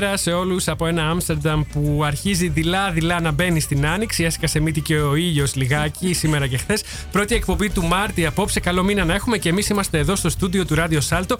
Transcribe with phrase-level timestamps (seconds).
[0.00, 4.24] Καλησπέρα σε όλους από ένα Άμστερνταμ που αρχίζει δειλά-δειλά να μπαίνει στην άνοιξη.
[4.24, 6.82] Έσκασε μύτη και ο ήλιος λιγάκι σήμερα και χθες.
[7.12, 8.60] Πρώτη εκπομπή του Μάρτη απόψε.
[8.60, 11.36] Καλό μήνα να έχουμε και εμείς είμαστε εδώ στο στούντιο του Ράδιο Σάλτο.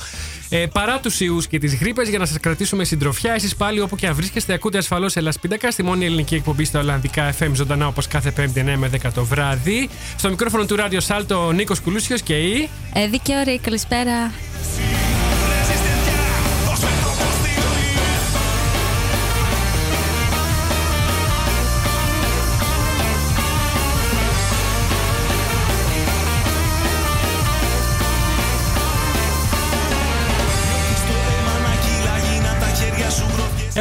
[0.48, 3.32] Ε, παρά τους ιούς και τις γρήπες για να σας κρατήσουμε συντροφιά.
[3.32, 7.34] Εσείς πάλι όπου και αν βρίσκεστε, ακούτε ασφαλώς Ελασπίντακα στη μόνη ελληνική εκπομπή στα Ολλανδικά
[7.38, 9.88] FM ζωντανά όπως κάθε 5η 9 με 10 το βράδυ.
[10.16, 12.68] Στο μικρόφωνο του Ράδιο Σάλτο ο Νίκος Κουλούσιος και η.
[12.92, 14.30] Ε, δικαιωρή, καλησπέρα.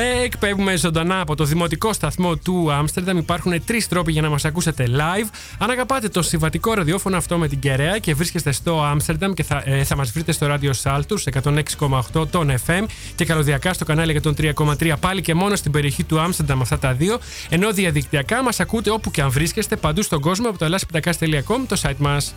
[0.01, 3.17] Εκπέμπουμε ζωντανά από το δημοτικό σταθμό του Άμστερνταμ.
[3.17, 5.29] Υπάρχουν τρεις τρόποι για να μας ακούσετε live.
[5.57, 9.63] Αν αγαπάτε το συμβατικό ραδιόφωνο αυτό με την κεραία και βρίσκεστε στο Άμστερνταμ και θα,
[9.65, 14.93] ε, θα μας βρείτε στο ράδιο Σάλτους 106,8 των FM και καλωδιακά στο κανάλι 103,3
[14.99, 17.19] πάλι και μόνο στην περιοχή του Άμστερνταμ αυτά τα δύο.
[17.49, 21.81] Ενώ διαδικτυακά μας ακούτε όπου και αν βρίσκεστε παντού στον κόσμο από το ελάσπιτακά.com το
[21.81, 22.33] site μας.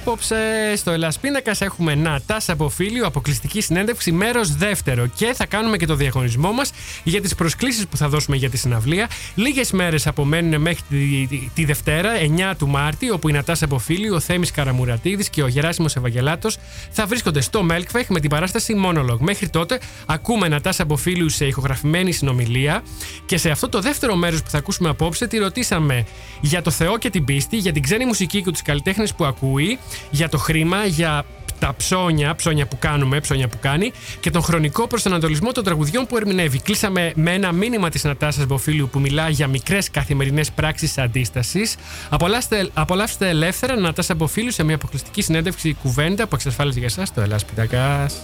[0.00, 0.36] Απόψε
[0.76, 5.06] στο Ελασπίνακα έχουμε Νατάσα Αποφίλιο, αποκλειστική συνέντευξη, μέρος δεύτερο.
[5.06, 6.72] Και θα κάνουμε και το διαγωνισμό μας
[7.04, 9.08] για τις προσκλήσεις που θα δώσουμε για τη συναυλία.
[9.34, 12.10] Λίγες μέρες απομένουν μέχρι τη, τη, Δευτέρα,
[12.52, 16.58] 9 του Μάρτη, όπου η Νατάσα Αποφίλιο, ο Θέμης Καραμουρατίδης και ο Γεράσιμος Ευαγγελάτος
[16.90, 19.18] θα βρίσκονται στο Μέλκφεχ με την παράσταση Monologue.
[19.18, 22.82] Μέχρι τότε ακούμε Νατάσα Αποφίλιο σε ηχογραφημένη συνομιλία.
[23.26, 26.06] Και σε αυτό το δεύτερο μέρος που θα ακούσουμε απόψε, τη ρωτήσαμε
[26.40, 29.78] για το Θεό και την πίστη, για την ξένη μουσική και τους καλλιτέχνες που ακούει
[30.10, 31.24] για το χρήμα, για
[31.60, 36.16] τα ψώνια, ψώνια που κάνουμε, ψώνια που κάνει και τον χρονικό προσανατολισμό των τραγουδιών που
[36.16, 36.60] ερμηνεύει.
[36.60, 41.76] Κλείσαμε με ένα μήνυμα της Νατάσας Μποφίλιου που μιλά για μικρές καθημερινές πράξεις αντίστασης.
[42.08, 47.20] Απολαύστε, απολαύστε ελεύθερα Νατάσα Μποφίλιου σε μια αποκλειστική συνέντευξη κουβέντα που εξασφάλιζε για εσάς το
[47.20, 48.14] Ελλάς Πιτακάς.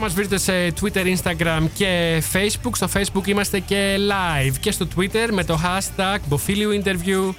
[0.00, 2.70] Μας βρείτε σε Twitter, Instagram και Facebook.
[2.74, 7.34] Στο Facebook είμαστε και live και στο Twitter με το hashtag Bofilio Interview.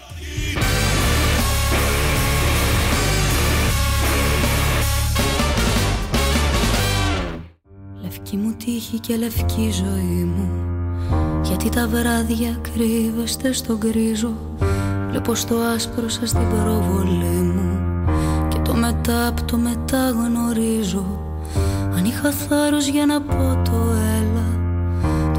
[8.01, 10.49] Λευκή μου τύχη και λευκή ζωή μου
[11.43, 14.55] Γιατί τα βράδια κρύβεστε στον κρίζο
[15.09, 17.79] Βλέπω στο άσπρο σας την προβολή μου
[18.49, 21.20] Και το μετά από το μετά γνωρίζω
[22.01, 23.77] αν είχα θάρρος για να πω το
[24.19, 24.59] έλα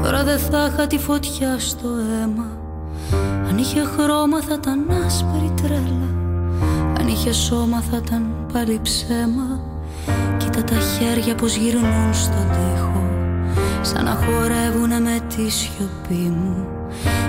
[0.01, 2.57] Τώρα δεν θα είχα τη φωτιά στο αίμα.
[3.49, 6.09] Αν είχε χρώμα θα ήταν άσπρη τρέλα
[6.99, 9.59] Αν είχε σώμα θα ήταν πάλι ψέμα.
[10.37, 13.03] Κοίτα τα χέρια πως γυρνούν στον τοίχο
[13.81, 16.67] Σαν να χορεύουνε με τη σιωπή μου.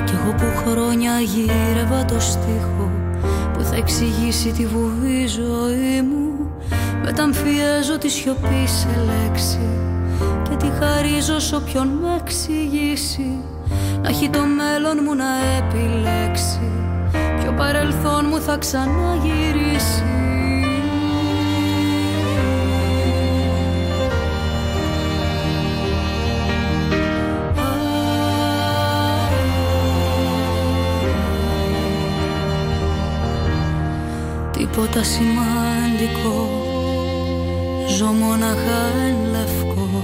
[0.05, 2.91] Κι εγώ που χρόνια γύρευα το στίχο
[3.53, 6.34] Που θα εξηγήσει τη βουβή ζωή μου
[7.05, 9.69] Μεταμφιέζω τη σιωπή σε λέξη
[10.49, 13.39] Και τη χαρίζω σ' όποιον με εξηγήσει
[14.03, 15.25] Να έχει το μέλλον μου να
[15.59, 16.71] επιλέξει
[17.41, 20.03] Ποιο παρελθόν μου θα ξαναγυρίσει.
[34.53, 36.54] Τίποτα σημαντικό
[37.89, 40.03] Ζω μοναχά εν λευκό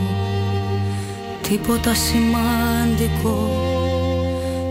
[1.50, 3.48] Τίποτα σημαντικό.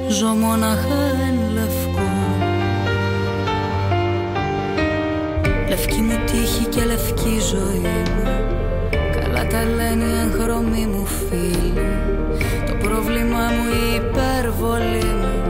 [0.07, 2.09] Ζω μοναχά εν λευκό.
[5.69, 8.23] Λευκή μου τύχη και λευκή ζωή μου.
[8.91, 11.73] Καλά τα λένε οι εγχρωμοί μου φίλοι.
[12.67, 15.43] Το πρόβλημά μου η υπερβολή μου.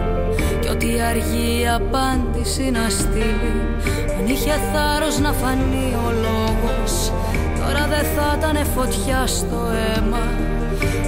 [0.59, 3.53] Κι ό,τι αργεί η απάντηση να στείλει.
[4.19, 6.93] Αν είχε θάρρος να φανεί ο λόγος.
[6.93, 7.08] Τώρα
[7.91, 10.25] δεν θα ήταν φωτιά στο αίμα.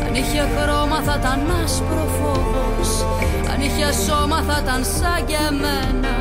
[0.06, 2.92] Αν είχε χρώμα θα ήταν άσπρο φόβος
[3.52, 6.16] Αν είχε σώμα θα ήταν σαν και εμένα.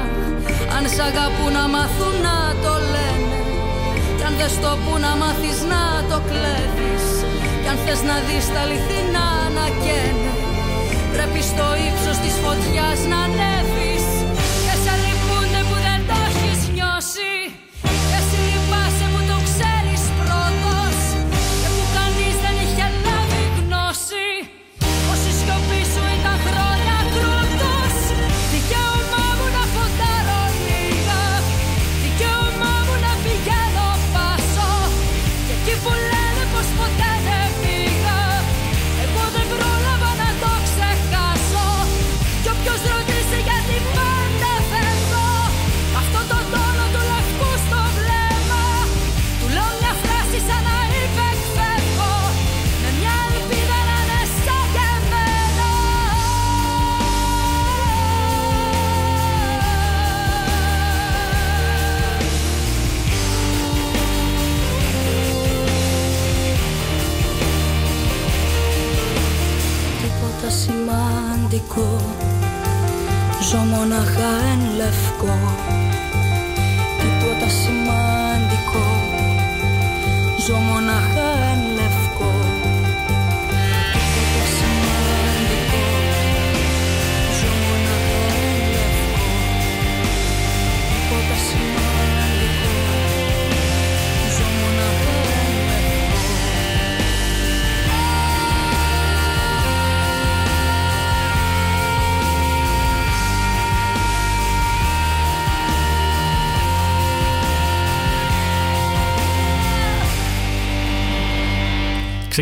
[0.77, 3.39] Αν σ' αγαπούν να μάθουν να το λένε.
[4.17, 7.07] Κι αν δεν στο που να μάθεις να το κλέβεις.
[7.63, 10.33] Κι αν θες να δεις τα αληθινά να καίνε.
[11.15, 13.90] Πρέπει στο ύψος της φωτιάς να ανέβεις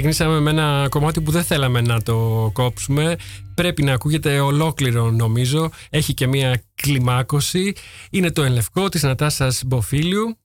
[0.01, 3.17] Ξεκινήσαμε με ένα κομμάτι που δεν θέλαμε να το κόψουμε.
[3.55, 5.71] Πρέπει να ακούγεται ολόκληρο νομίζω.
[5.91, 7.73] Έχει και μια κλιμάκωση.
[8.11, 10.39] Είναι το ελευκό της Νατάσας Μποφίλιου.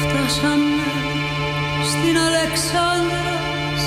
[0.00, 0.82] Φτάσαμε
[1.84, 3.82] στην Αλεξάνδρας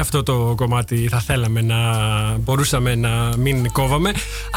[0.00, 1.76] αυτό το κομμάτι θα θέλαμε να
[2.38, 4.10] μπορούσαμε να μην κόβαμε.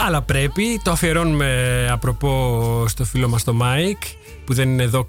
[0.05, 0.81] Αλλά πρέπει.
[0.83, 3.97] Το αφιερώνουμε απροπό στο φίλο μας το Μάικ
[4.45, 5.07] που δεν είναι εδώ.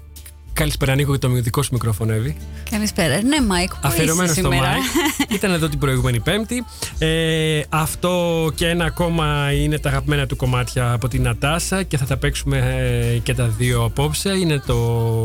[0.53, 2.37] Καλησπέρα Νίκο, το δικό σου μικροφωνεύει.
[2.69, 3.21] Καλησπέρα.
[3.23, 4.69] Ναι, Μάικ, πού Αφιερωμένο είσαι στο σήμερα.
[4.69, 4.83] Μάικ.
[5.37, 6.65] Ήταν εδώ την προηγούμενη Πέμπτη.
[6.97, 12.05] Ε, αυτό και ένα ακόμα είναι τα αγαπημένα του κομμάτια από την Νατάσα και θα
[12.05, 14.29] τα παίξουμε ε, και τα δύο απόψε.
[14.29, 14.75] Είναι το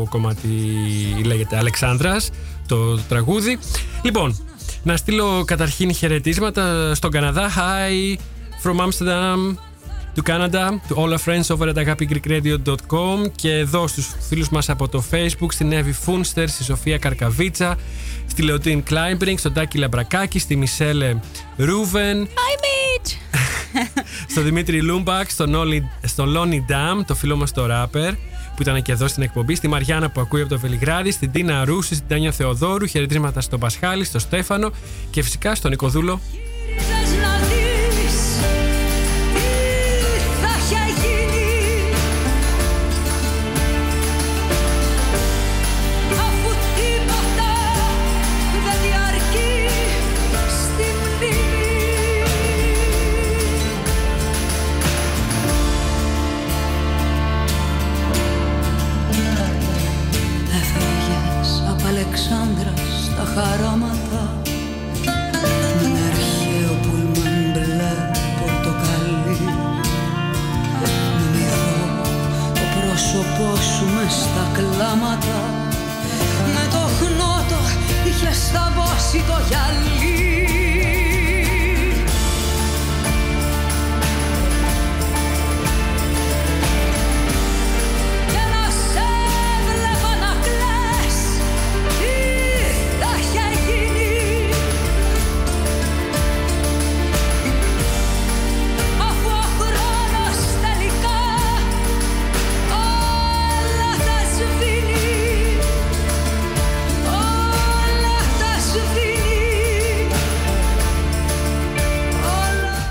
[0.09, 0.47] κομμάτι,
[1.23, 2.29] λέγεται Αλεξάνδρας,
[2.67, 3.59] το τραγούδι.
[4.03, 4.50] Λοιπόν,
[4.83, 7.49] να στείλω καταρχήν χαιρετίσματα στον Καναδά.
[7.55, 8.17] Hi
[8.63, 9.55] from Amsterdam
[10.13, 14.87] to Canada, to all our friends over at agapigreekradio.com και εδώ στους φίλους μας από
[14.87, 17.77] το Facebook, στην Εύη Φούνστερ, στη Σοφία Καρκαβίτσα,
[18.27, 21.19] στη Λεωτίν Κλάιμπρινγκ, στον Τάκη Λαμπρακάκη, στη Μισέλε
[21.57, 23.11] Ρούβεν, Hi, Mitch!
[24.31, 28.13] στον Δημήτρη Λούμπακ, στον, Όλι, στον Λόνι Ντάμ, το φίλο μας το ράπερ,
[28.55, 31.65] που ήταν και εδώ στην εκπομπή, στη Μαριάννα που ακούει από το Βελιγράδι, στην Τίνα
[31.65, 34.71] Ρούση, στην Τάνια Θεοδόρου, χαιρετίσματα στον Πασχάλη, στον Στέφανο
[35.09, 36.19] και φυσικά στον Νικοδούλο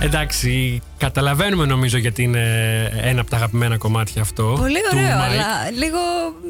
[0.03, 2.43] Εντάξει, καταλαβαίνουμε νομίζω γιατί είναι
[3.03, 4.55] ένα από τα αγαπημένα κομμάτια αυτό.
[4.59, 5.21] Πολύ του ωραίο, Mike.
[5.21, 5.99] αλλά λίγο.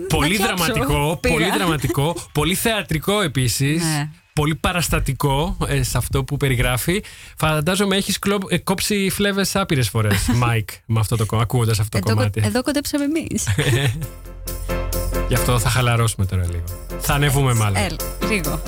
[0.08, 0.64] Πολύ να κλάψω.
[0.64, 1.34] δραματικό, Πήγα.
[1.34, 3.82] πολύ δραματικό, πολύ θεατρικό επίσης.
[3.82, 4.08] Ναι.
[4.32, 7.02] πολύ παραστατικό ε, σε αυτό που περιγράφει.
[7.36, 12.40] Φαντάζομαι έχεις ε, κόψει φλέβες άπειρες φορές, Μάικ, με αυτό το ακούγοντας αυτό το κομμάτι.
[12.44, 13.48] Εδώ κοντέψαμε εμείς.
[15.28, 16.64] Γι' αυτό θα χαλαρώσουμε τώρα λίγο.
[16.98, 17.76] Θα ανεβούμε μάλλον.
[17.82, 17.96] Ελ,
[18.28, 18.62] λίγο.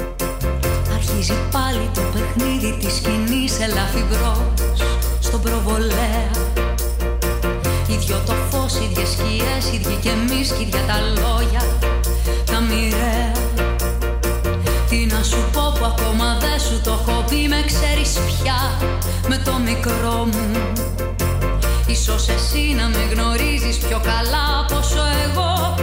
[0.94, 4.51] Αρχίζει πάλι το παιχνίδι της σκηνής ελαφιμπρό
[5.32, 6.30] στον προβολέα.
[7.86, 11.62] Ίδιο το φως, ίδιες σκιές, ίδιοι και εμείς, ίδια τα λόγια.
[12.44, 13.32] Τα μοιραία.
[14.88, 18.60] Τι να σου πω που ακόμα δεν σου το έχω πει, με ξέρεις πια
[19.28, 20.72] με το μικρό μου.
[21.86, 25.74] Ίσως εσύ να με γνωρίζεις πιο καλά πόσο εγώ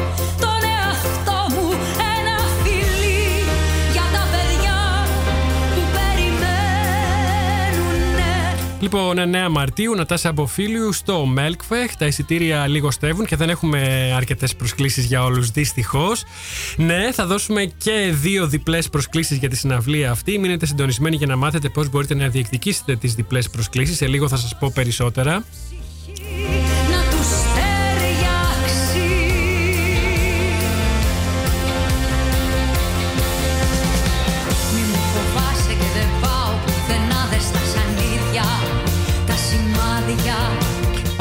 [8.82, 11.96] Λοιπόν, 9 Μαρτίου, Νατάσα Αποφίλιου στο Μέλκφεχ.
[11.96, 16.24] Τα εισιτήρια λιγοστεύουν και δεν έχουμε αρκετές προσκλήσεις για όλους, δυστυχώς.
[16.78, 20.38] Ναι, θα δώσουμε και δύο διπλές προσκλήσεις για τη συναυλία αυτή.
[20.38, 23.98] Μείνετε συντονισμένοι για να μάθετε πώς μπορείτε να διεκδικήσετε τις διπλές προσκλήσεις.
[23.98, 25.44] Σε λίγο θα σας πω περισσότερα.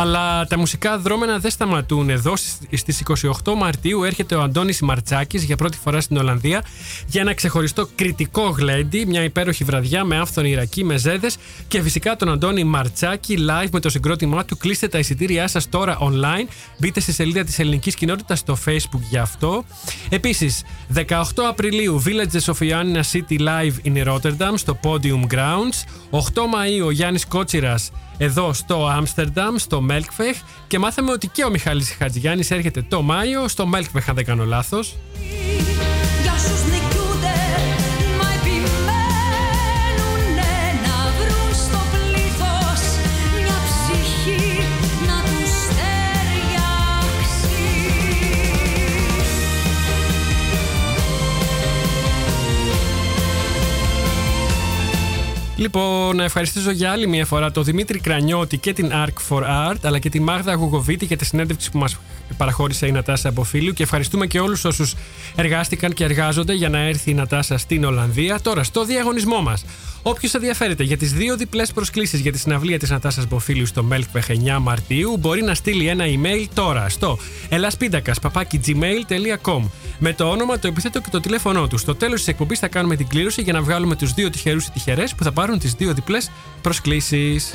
[0.00, 2.37] Αλλά τα μουσικά δρόμενα δεν σταματούν εδώ.
[2.73, 3.02] Στις
[3.45, 6.64] 28 Μαρτίου έρχεται ο Αντώνης Μαρτσάκης για πρώτη φορά στην Ολλανδία
[7.07, 11.37] για ένα ξεχωριστό κριτικό γλέντι, μια υπέροχη βραδιά με άφθονη Ιρακή, με ζέδες
[11.69, 14.57] και φυσικά τον Αντώνη Μαρτσάκη live με το συγκρότημά του.
[14.57, 16.49] Κλείστε τα εισιτήριά σας τώρα online.
[16.78, 19.64] Μπείτε στη σελίδα της ελληνικής κοινότητας στο Facebook για αυτό.
[20.09, 25.85] Επίσης, 18 Απριλίου Villages of Ioannina City Live in Rotterdam στο Podium Grounds.
[26.11, 31.51] 8 Μαΐου ο Γιάννης Κότσιρας εδώ στο Άμστερνταμ, στο Μέλκφεχ και μάθαμε ότι και ο
[31.51, 34.97] Μιχάλης Χατζηγιάννης έρχεται το Μάιο στο Μέλκφεχ αν δεν κάνω λάθος.
[55.59, 59.77] Λοιπόν, να ευχαριστήσω για άλλη μια φορά τον Δημήτρη Κρανιώτη και την Arc for Art,
[59.83, 61.97] αλλά και τη Μάγδα Γουγοβίτη για τη συνέντευξη που μας
[62.37, 63.73] παραχώρησε η Νατάσα από φίλου.
[63.73, 64.95] Και ευχαριστούμε και όλους όσους
[65.37, 68.41] εργάστηκαν και εργάζονται για να έρθει η Νατάσα στην Ολλανδία.
[68.41, 69.65] Τώρα, στο διαγωνισμό μας.
[70.03, 74.57] Όποιος ενδιαφέρεται για τις δύο διπλές προσκλήσεις για τη συναυλία της Νατάσας Μποφίλου στο Melkpech
[74.57, 77.19] 9 Μαρτίου, μπορεί να στείλει ένα email τώρα στο
[77.49, 79.63] ελασπίντακα.gmail.com
[79.99, 81.79] με το όνομα, το επιθέτω και το τηλέφωνό του.
[81.79, 84.71] Στο τέλος της εκπομπής θα κάνουμε την κλήρωση για να βγάλουμε τους δύο τυχερούς ή
[84.71, 86.31] τυχερές που θα πάρουν τις δύο διπλές
[86.63, 87.55] προσκλήσεις.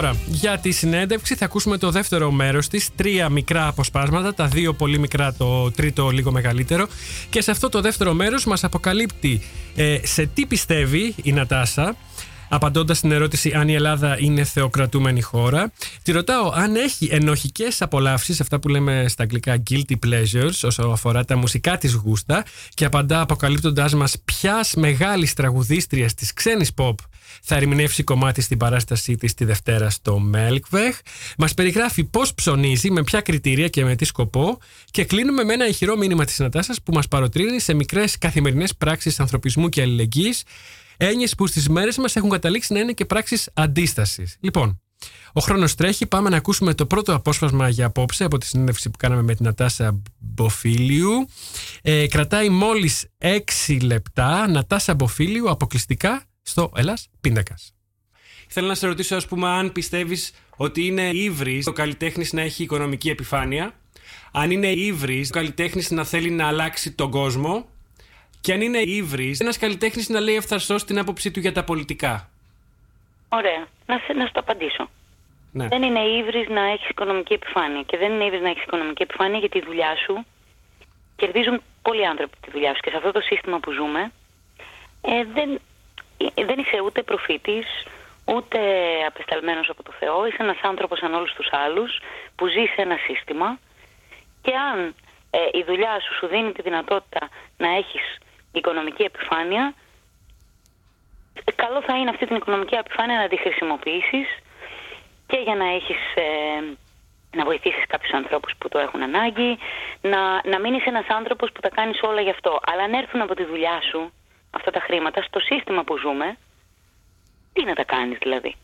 [0.00, 4.74] Τώρα, για τη συνέντευξη θα ακούσουμε το δεύτερο μέρος της, τρία μικρά αποσπάσματα, τα δύο
[4.74, 6.86] πολύ μικρά, το τρίτο λίγο μεγαλύτερο.
[7.30, 9.42] Και σε αυτό το δεύτερο μέρος μας αποκαλύπτει
[9.76, 11.96] ε, σε τι πιστεύει η Νατάσα,
[12.48, 18.40] Απαντώντας στην ερώτηση αν η Ελλάδα είναι θεοκρατούμενη χώρα, τη ρωτάω αν έχει ενοχικές απολαύσεις,
[18.40, 23.20] αυτά που λέμε στα αγγλικά guilty pleasures, όσο αφορά τα μουσικά της γούστα, και απαντά
[23.20, 26.94] αποκαλύπτοντάς μας ποιας μεγάλης τραγουδίστριας της ξένης pop
[27.42, 30.98] θα ερμηνεύσει κομμάτι στην παράστασή της τη Δευτέρα στο Μέλκβεχ.
[31.38, 34.58] Μας περιγράφει πώς ψωνίζει, με ποια κριτήρια και με τι σκοπό.
[34.90, 39.20] Και κλείνουμε με ένα ηχηρό μήνυμα της Νατάσα που μας παροτρύνει σε μικρές καθημερινές πράξεις
[39.20, 40.42] ανθρωπισμού και αλληλεγγύης.
[41.00, 44.36] Έννοιες που στις μέρες μας έχουν καταλήξει να είναι και πράξεις αντίστασης.
[44.40, 44.80] Λοιπόν,
[45.32, 46.06] ο χρόνος τρέχει.
[46.06, 49.44] Πάμε να ακούσουμε το πρώτο απόσπασμα για απόψε από τη συνέντευξη που κάναμε με την
[49.44, 51.28] Νατάσα Μποφίλιου.
[51.82, 54.48] Ε, κρατάει μόλις 6 λεπτά.
[54.48, 57.72] Νατάσα Μποφίλιου αποκλειστικά στο Ελλάς Πίνακας.
[58.48, 62.62] Θέλω να σε ρωτήσω, ας πούμε, αν πιστεύεις ότι είναι ύβρις ο καλλιτέχνης να έχει
[62.62, 63.74] οικονομική επιφάνεια,
[64.32, 67.68] αν είναι ύβρις ο καλλιτέχνης να θέλει να αλλάξει τον κόσμο,
[68.40, 72.30] και αν είναι ύβρις ένας καλλιτέχνης να λέει ευθαρσώ την άποψή του για τα πολιτικά.
[73.28, 73.66] Ωραία.
[73.86, 74.88] Να, σε, να σου το απαντήσω.
[75.52, 75.68] Ναι.
[75.68, 77.82] Δεν είναι ύβρις να έχεις οικονομική επιφάνεια.
[77.82, 80.24] Και δεν είναι ύβρις να έχεις οικονομική επιφάνεια γιατί η δουλειά σου
[81.16, 82.80] κερδίζουν πολλοί άνθρωποι τη δουλειά σου.
[82.80, 84.12] Και σε αυτό το σύστημα που ζούμε,
[85.00, 85.60] ε, δεν,
[86.34, 87.66] ε, δεν είσαι ούτε προφήτης,
[88.24, 88.58] ούτε
[89.06, 90.26] απεσταλμένος από το Θεό.
[90.26, 92.00] Είσαι ένας άνθρωπος σαν όλους τους άλλους
[92.36, 93.58] που ζει σε ένα σύστημα
[94.42, 94.94] και αν
[95.30, 98.18] ε, η δουλειά σου σου δίνει τη δυνατότητα να έχεις
[98.52, 99.74] οικονομική επιφάνεια,
[101.54, 104.26] καλό θα είναι αυτή την οικονομική επιφάνεια να τη χρησιμοποιήσεις
[105.26, 105.98] και για να έχεις...
[106.14, 106.76] Ε,
[107.36, 109.58] να βοηθήσεις κάποιους ανθρώπους που το έχουν ανάγκη,
[110.00, 112.60] να, να μείνεις ένας άνθρωπος που τα κάνεις όλα γι' αυτό.
[112.66, 114.12] Αλλά αν έρθουν από τη δουλειά σου
[114.50, 116.36] αυτά τα χρήματα στο σύστημα που ζούμε,
[117.52, 118.54] τι να τα κάνεις δηλαδή.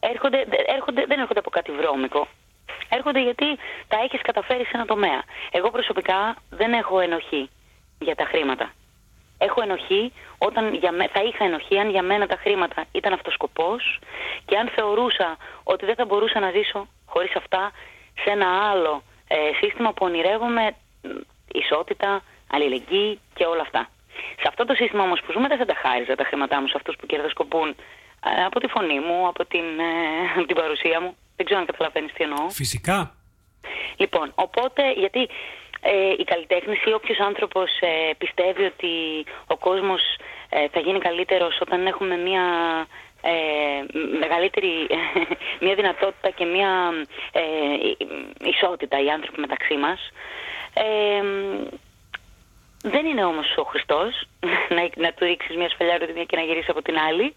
[0.00, 2.28] έρχονται, έρχονται, δεν έρχονται από κάτι βρώμικο.
[2.88, 5.22] Έρχονται γιατί τα έχεις καταφέρει σε ένα τομέα.
[5.50, 7.50] Εγώ προσωπικά δεν έχω ενοχή
[7.98, 8.72] για τα χρήματα.
[9.38, 13.32] Έχω ενοχή όταν για με, θα είχα ενοχή αν για μένα τα χρήματα ήταν αυτός
[13.34, 13.98] σκοπός
[14.44, 17.72] και αν θεωρούσα ότι δεν θα μπορούσα να ζήσω χωρίς αυτά
[18.22, 20.74] σε ένα άλλο ε, σύστημα που ονειρεύομαι
[21.52, 23.88] ισότητα, αλληλεγγύη και όλα αυτά.
[24.40, 26.74] Σε αυτό το σύστημα όμως που ζούμε δεν θα τα χάριζα τα χρήματά μου σε
[26.76, 27.68] αυτούς που κερδοσκοπούν
[28.24, 29.66] ε, από τη φωνή μου, από την,
[30.38, 31.16] ε, την παρουσία μου.
[31.36, 32.50] Δεν ξέρω αν καταλαβαίνεις τι εννοώ.
[32.50, 33.14] Φυσικά.
[33.96, 35.28] Λοιπόν, οπότε γιατί
[35.80, 40.02] ε, η καλλιτέχνηση ή όποιος άνθρωπος ε, πιστεύει ότι ο κόσμος
[40.48, 42.42] ε, θα γίνει καλύτερος όταν έχουμε μια
[43.22, 43.30] ε,
[44.18, 44.86] μεγαλύτερη
[45.64, 46.70] μια δυνατότητα και μια
[48.44, 50.12] ισότητα οι άνθρωποι μεταξύ μας
[52.82, 54.28] δεν είναι όμως ο Χριστός
[54.76, 57.34] να, να του ρίξεις μια σφαλιά τη μια και να γυρίσεις από την άλλη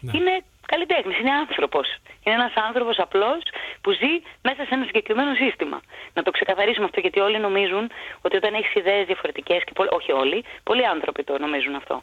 [0.00, 0.10] ναι.
[0.14, 1.86] είναι καλλιτέχνης, είναι άνθρωπος.
[2.22, 3.40] Είναι ένας άνθρωπος απλός
[3.80, 4.12] που ζει
[4.42, 5.78] μέσα σε ένα συγκεκριμένο σύστημα.
[6.14, 7.90] Να το ξεκαθαρίσουμε αυτό γιατί όλοι νομίζουν
[8.22, 12.02] ότι όταν έχεις ιδέες διαφορετικές, και όχι όλοι, πολλοί άνθρωποι το νομίζουν αυτό,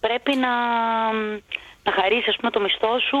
[0.00, 0.52] πρέπει να,
[1.86, 3.20] να χαρίσεις ας πούμε το μισθό σου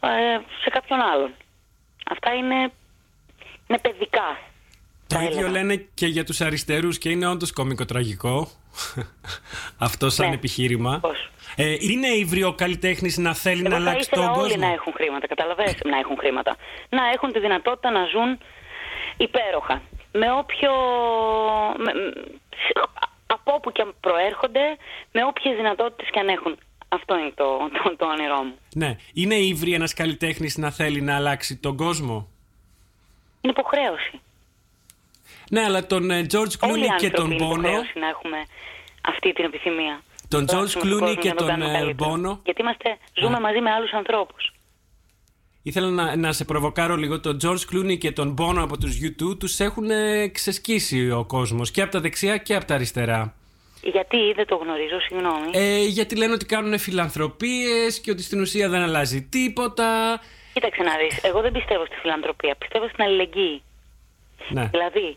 [0.00, 1.30] ε, σε κάποιον άλλον.
[2.10, 2.58] Αυτά είναι,
[3.66, 4.28] είναι παιδικά.
[5.08, 8.48] Το ίδιο λένε και για τους αριστερούς και είναι όντως κομικο-τραγικό
[9.88, 10.34] αυτό σαν ναι.
[10.34, 10.98] επιχείρημα.
[11.00, 14.42] Πώς; Ε, είναι ύβριο καλλιτέχνης να θέλει Εγώ να αλλάξει τον κόσμο.
[14.42, 16.56] όλοι να έχουν χρήματα, καταλαβαίνετε, να έχουν χρήματα.
[16.88, 18.38] Να έχουν τη δυνατότητα να ζουν
[19.16, 19.82] υπέροχα.
[20.12, 20.70] Με όποιο...
[21.76, 21.92] Με,
[23.26, 24.60] από όπου και αν προέρχονται,
[25.12, 26.58] με όποιες δυνατότητες και αν έχουν.
[26.88, 27.44] Αυτό είναι το,
[27.82, 28.54] το, το όνειρό μου.
[28.74, 28.96] Ναι.
[29.14, 32.28] Είναι ύβρι ένας καλλιτέχνης να θέλει να αλλάξει τον κόσμο;
[33.40, 34.20] Είναι υποχρέωση.
[35.50, 37.56] Ναι, αλλά τον George Clooney και τον Bono...
[37.56, 38.38] Είναι να έχουμε
[39.00, 40.02] αυτή την επιθυμία.
[40.28, 41.48] Τον George Clooney και τον
[41.98, 42.38] Bono.
[42.44, 44.52] Γιατί είμαστε, ζούμε μαζί με άλλους ανθρώπους.
[45.62, 47.20] Ήθελα να, να σε προβοκάρω λίγο.
[47.20, 49.88] Τον George Clooney και τον Bono από τους YouTube τους έχουν
[50.32, 53.34] ξεσκίσει ο κόσμος και από τα δεξιά και από τα αριστερά.
[53.82, 55.50] Γιατί δεν το γνωρίζω, συγγνώμη.
[55.52, 60.20] Ε, γιατί λένε ότι κάνουν φιλανθρωπίες και ότι στην ουσία δεν αλλάζει τίποτα.
[60.52, 63.62] Κοίταξε να δεις, εγώ δεν πιστεύω στη φιλανθρωπία, πιστεύω στην αλληλεγγύη.
[64.48, 64.68] Ναι.
[64.70, 65.16] Δηλαδή,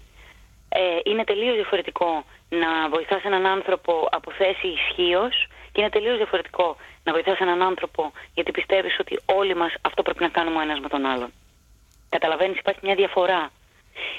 [0.74, 6.78] ε, είναι τελείως διαφορετικό να βοηθάς έναν άνθρωπο από θέση ισχύως και είναι τελείως διαφορετικό
[7.04, 10.80] να βοηθάς έναν άνθρωπο γιατί πιστεύεις ότι όλοι μας αυτό πρέπει να κάνουμε ο ένας
[10.80, 11.34] με τον άλλον.
[12.10, 13.52] Καταλαβαίνεις υπάρχει μια διαφορά.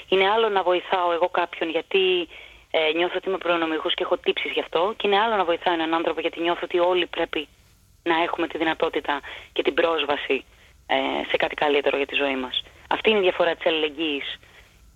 [0.09, 2.27] Είναι άλλο να βοηθάω εγώ κάποιον γιατί
[2.71, 5.73] ε, νιώθω ότι είμαι προνομιούχος και έχω τύψεις γι' αυτό και είναι άλλο να βοηθάω
[5.73, 7.47] έναν άνθρωπο γιατί νιώθω ότι όλοι πρέπει
[8.03, 9.21] να έχουμε τη δυνατότητα
[9.53, 10.45] και την πρόσβαση
[10.87, 10.95] ε,
[11.29, 12.63] σε κάτι καλύτερο για τη ζωή μας.
[12.87, 14.39] Αυτή είναι η διαφορά της αλληλεγγύης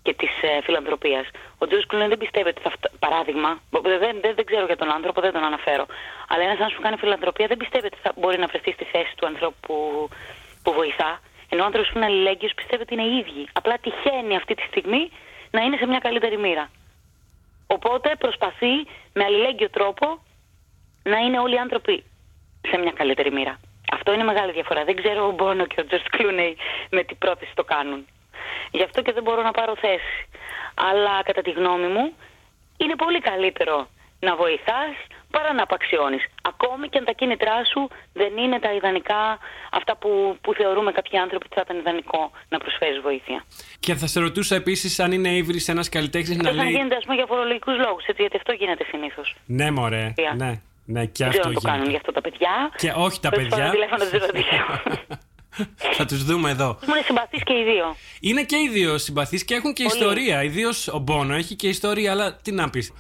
[0.08, 1.26] και της ε, φιλανθρωπίας.
[1.58, 2.96] Ο Τζο Κλούνε δεν πιστεύει ότι θα φτάσει.
[3.06, 3.50] Παράδειγμα,
[3.92, 5.86] δεν, δεν, δεν, ξέρω για τον άνθρωπο, δεν τον αναφέρω.
[6.32, 9.14] Αλλά ένας άνθρωπος που κάνει φιλανθρωπία δεν πιστεύει ότι θα μπορεί να βρεθεί στη θέση
[9.18, 9.76] του ανθρώπου που,
[10.64, 11.12] που βοηθά.
[11.52, 13.44] Ενώ ο άνθρωπος που είναι αλληλέγγυος πιστεύει ότι είναι ίδιοι.
[13.60, 15.04] Απλά τυχαίνει αυτή τη στιγμή
[15.56, 16.66] να είναι σε μια καλύτερη μοίρα.
[17.68, 18.74] Οπότε προσπαθεί
[19.18, 20.06] με αλληλέγγυο τρόπο
[21.04, 22.04] να είναι όλοι οι άνθρωποι
[22.70, 23.60] σε μια καλύτερη μοίρα.
[23.92, 24.84] Αυτό είναι μεγάλη διαφορά.
[24.84, 26.58] Δεν ξέρω ο Μπόνο και ο Τζορτ Κλούνεϊ
[26.90, 28.02] με τι πρόθεση το κάνουν.
[28.72, 30.16] Γι' αυτό και δεν μπορώ να πάρω θέση.
[30.90, 32.14] Αλλά κατά τη γνώμη μου
[32.78, 33.88] είναι πολύ καλύτερο
[34.20, 34.96] να βοηθάς
[35.32, 36.24] παρά να απαξιώνεις.
[36.42, 39.38] Ακόμη και αν τα κίνητρά σου δεν είναι τα ιδανικά
[39.72, 43.44] αυτά που, που θεωρούμε κάποιοι άνθρωποι ότι θα ήταν ιδανικό να προσφέρεις βοήθεια.
[43.80, 46.66] Και θα σε ρωτούσα επίσης αν είναι ύβρις ένας καλλιτέχνης να λέει.
[46.66, 49.36] Αν γίνεται ας πούμε για φορολογικούς λόγους, γιατί αυτό γίνεται συνήθως.
[49.46, 50.14] Ναι, μωρέ.
[50.36, 52.72] Ναι, ναι, και αυτό δεν το κάνουν γι' αυτό τα παιδιά.
[52.76, 53.74] Και όχι τα παιδιά.
[55.98, 56.80] Θα τους δούμε εδώ.
[56.88, 57.96] Είναι συμπαθεί και οι δύο.
[58.20, 60.44] Είναι και οι δύο συμπαθείς και έχουν και ιστορία.
[60.44, 62.92] Ιδίως ο Μπόνο έχει και ιστορία, αλλά τι να πεις.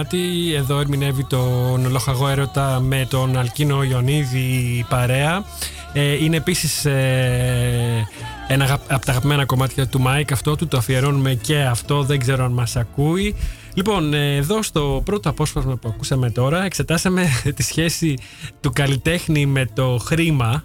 [0.00, 0.54] Κομμάτι.
[0.54, 5.44] Εδώ ερμηνεύει τον Λοχαγό Έρωτα με τον Αλκίνο Ιωνίδη παρέα.
[5.92, 8.06] Ε, είναι επίσης ε,
[8.48, 10.68] ένα από τα αγαπημένα κομμάτια του Μάικ αυτό του.
[10.68, 12.02] Το αφιερώνουμε και αυτό.
[12.02, 13.34] Δεν ξέρω αν μας ακούει.
[13.74, 18.18] Λοιπόν, ε, εδώ στο πρώτο απόσπασμα που ακούσαμε τώρα εξετάσαμε τη σχέση
[18.60, 20.64] του καλλιτέχνη με το χρήμα.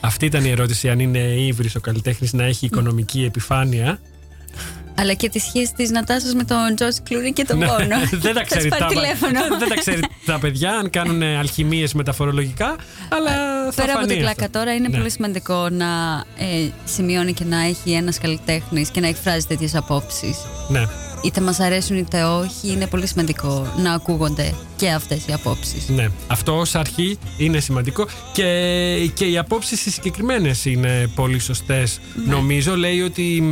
[0.00, 3.98] Αυτή ήταν η ερώτηση αν είναι ύβρις ο καλλιτέχνης να έχει οικονομική επιφάνεια.
[5.02, 7.96] Αλλά και τη σχέση της Νατάσας με τον Τζορτ Κλούνι και τον ναι, Πόνο.
[8.24, 8.88] δεν τα ξέρει τα,
[9.58, 12.76] δεν τα ξέρει τα παιδιά αν κάνουν αλχημίες μεταφορολογικά.
[13.08, 13.30] Αλλά
[13.70, 14.96] θα Πέρα από την πλάκα τώρα, είναι ναι.
[14.96, 15.86] πολύ σημαντικό να
[16.36, 20.36] ε, σημειώνει και να έχει ένας καλλιτέχνης και να εκφράζει τέτοιες απόψεις.
[20.68, 20.82] Ναι.
[21.22, 25.88] Είτε μας αρέσουν είτε όχι, είναι πολύ σημαντικό να ακούγονται και αυτές οι απόψεις.
[25.88, 28.44] Ναι, αυτό ως αρχή είναι σημαντικό και,
[29.14, 32.00] και οι απόψεις συγκεκριμένες είναι πολύ σωστές.
[32.14, 32.34] Ναι.
[32.34, 33.42] Νομίζω λέει ότι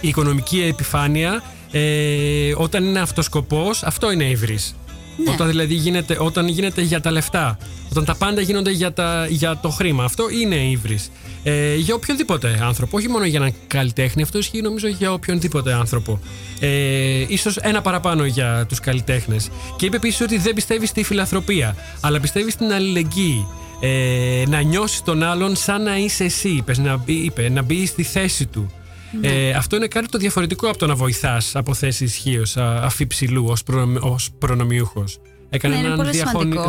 [0.00, 4.74] η οικονομική επιφάνεια ε, όταν είναι αυτοσκοπός αυτό είναι ευρύς
[5.16, 5.30] ναι.
[5.30, 7.58] Όταν δηλαδή γίνεται, όταν γίνεται για τα λεφτά,
[7.90, 11.10] όταν τα πάντα γίνονται για, τα, για το χρήμα, αυτό είναι ύβρις.
[11.42, 16.20] Ε, για οποιονδήποτε άνθρωπο, όχι μόνο για έναν καλλιτέχνη, αυτό ισχύει νομίζω για οποιονδήποτε άνθρωπο.
[16.60, 19.50] Ε, ίσως ένα παραπάνω για τους καλλιτέχνες.
[19.76, 23.46] Και είπε επίσης ότι δεν πιστεύει στη φιλανθρωπία, αλλά πιστεύει στην αλληλεγγύη
[23.84, 27.86] ε, να νιώσεις τον άλλον σαν να είσαι εσύ, είπες, να, μπει, είπε, να μπει
[27.86, 28.72] στη θέση του.
[29.20, 29.28] Ναι.
[29.28, 33.62] Ε, αυτό είναι κάτι το διαφορετικό από το να βοηθάς από θέση ισχύως αφιψηλού ως
[34.00, 35.18] ως προνομιούχος.
[35.50, 36.10] Έκανε ναι, έναν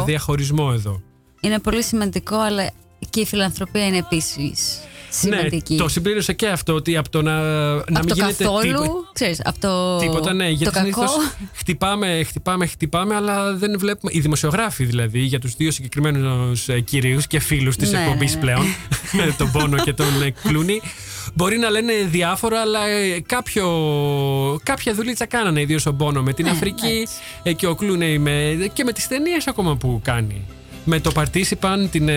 [0.05, 1.01] διαχωρισμό εδώ.
[1.41, 2.71] Είναι πολύ σημαντικό, αλλά
[3.09, 4.79] και η φιλανθρωπία είναι επίσης
[5.13, 5.73] σημαντική.
[5.73, 8.61] Ναι, το συμπλήρωσε και αυτό ότι από το να, να από μην το γίνεται καθόλου,
[8.61, 9.09] τίποτα.
[9.13, 11.11] Ξέρεις, από το τίποτα, ναι, γιατί συνήθως
[11.59, 14.11] χτυπάμε, χτυπάμε, χτυπάμε, αλλά δεν βλέπουμε.
[14.15, 18.39] Οι δημοσιογράφοι δηλαδή για τους δύο συγκεκριμένους ε, κυρίους και φίλους της ναι, εκπομπής ναι,
[18.39, 18.45] ναι.
[18.45, 18.65] πλέον,
[19.37, 20.81] τον Πόνο και τον ε, Κλούνι,
[21.33, 23.67] μπορεί να λένε διάφορα, αλλά ε, κάποιο,
[24.63, 27.07] κάποια δουλίτσα κάνανε, ιδίως ο Μπόνο με την ναι, Αφρική
[27.55, 30.45] και ο Κλούνι με, και με τις ταινίες ακόμα που κάνει.
[30.85, 32.09] Με το Participant, την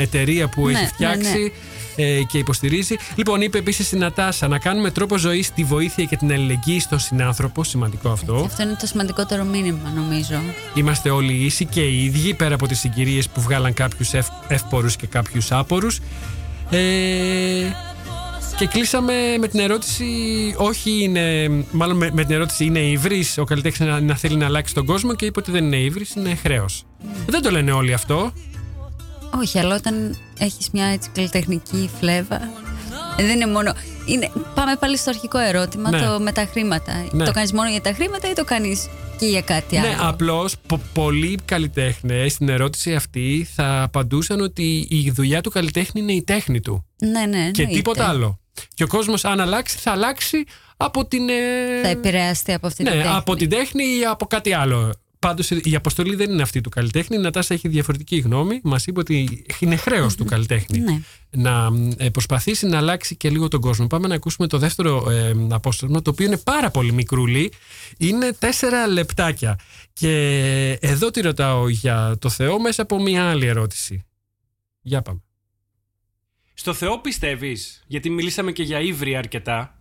[0.00, 1.52] εταιρεία που έχει φτιάξει
[1.96, 2.96] ε, και υποστηρίζει.
[3.14, 6.98] Λοιπόν, είπε επίσης στην Νατάσα να κάνουμε τρόπο ζωής στη βοήθεια και την αλληλεγγύη στον
[6.98, 7.64] συνάνθρωπο.
[7.64, 8.34] Σημαντικό αυτό.
[8.34, 10.40] Αυτό είναι το σημαντικότερο μήνυμα, νομίζω.
[10.74, 14.96] Είμαστε όλοι ίσοι και οι ίδιοι, πέρα από τις συγκυρίες που βγάλαν κάποιους ευ, εύπορους
[14.96, 16.00] και κάποιους άπορους.
[16.70, 16.78] Ε,
[18.58, 20.04] και κλείσαμε με την ερώτηση,
[20.56, 24.74] όχι είναι, μάλλον με, την ερώτηση είναι ύβρι ο καλλιτέχνης να, να, θέλει να αλλάξει
[24.74, 26.84] τον κόσμο και είπε ότι δεν είναι ύβρι, είναι χρέος.
[26.84, 27.06] Mm.
[27.26, 28.32] Δεν το λένε όλοι αυτό.
[29.40, 32.40] Όχι, αλλά όταν έχεις μια έτσι καλλιτεχνική φλέβα.
[33.16, 33.72] Δεν είναι μόνο.
[34.06, 36.00] Είναι, πάμε πάλι στο αρχικό ερώτημα, ναι.
[36.00, 37.06] το με τα χρήματα.
[37.10, 37.24] Ναι.
[37.24, 39.96] Το κάνεις μόνο για τα χρήματα ή το κάνεις και για κάτι ναι, άλλο; Ναι,
[40.00, 40.50] απλώ
[40.92, 46.60] πολλοί καλλιτέχνες στην ερώτηση αυτή θα απαντούσαν ότι η δουλειά του καλλιτέχνη είναι η τέχνη
[46.60, 46.86] του.
[46.98, 47.50] Ναι, ναι.
[47.50, 48.38] Και τίποτα άλλο.
[48.74, 50.44] Και ο κόσμος, αν αλλάξει, θα αλλάξει
[50.76, 51.28] από την.
[51.28, 51.34] Ε,
[51.82, 53.16] θα επηρεαστεί από αυτή ναι, την τέχνη.
[53.16, 54.92] από την τέχνη ή από κάτι άλλο.
[55.26, 57.16] Πάντως η αποστολή δεν είναι αυτή του καλλιτέχνη.
[57.16, 58.60] Η Νατάσα έχει διαφορετική γνώμη.
[58.62, 59.78] Μας είπε ότι είναι
[60.16, 61.00] του καλλιτέχνη ναι.
[61.30, 63.86] να ε, προσπαθήσει να αλλάξει και λίγο τον κόσμο.
[63.86, 67.52] Πάμε να ακούσουμε το δεύτερο ε, απόστολμα, το οποίο είναι πάρα πολύ μικρούλι.
[67.96, 69.58] Είναι τέσσερα λεπτάκια.
[69.92, 70.12] Και
[70.80, 74.04] εδώ τη ρωτάω για το Θεό μέσα από μια άλλη ερώτηση.
[74.80, 75.20] Για πάμε.
[76.54, 79.75] Στο Θεό πιστεύεις, γιατί μιλήσαμε και για ύβρι αρκετά,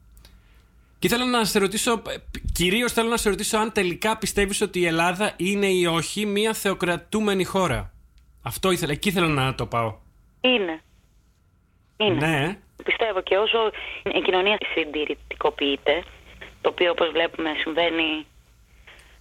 [1.08, 2.02] και ήθελα να σε ρωτήσω,
[2.54, 6.54] κυρίως θέλω να σε ρωτήσω αν τελικά πιστεύεις ότι η Ελλάδα είναι ή όχι μια
[6.54, 7.92] θεοκρατούμενη χώρα.
[8.44, 9.96] Αυτό ήθελα, εκεί ήθελα να το πάω.
[10.42, 10.82] Είναι.
[11.98, 12.28] Είναι.
[12.28, 12.58] Ναι.
[12.84, 13.72] Πιστεύω και όσο
[14.18, 16.04] η κοινωνία συντηρητικοποιείται,
[16.62, 18.26] το οποίο όπως βλέπουμε συμβαίνει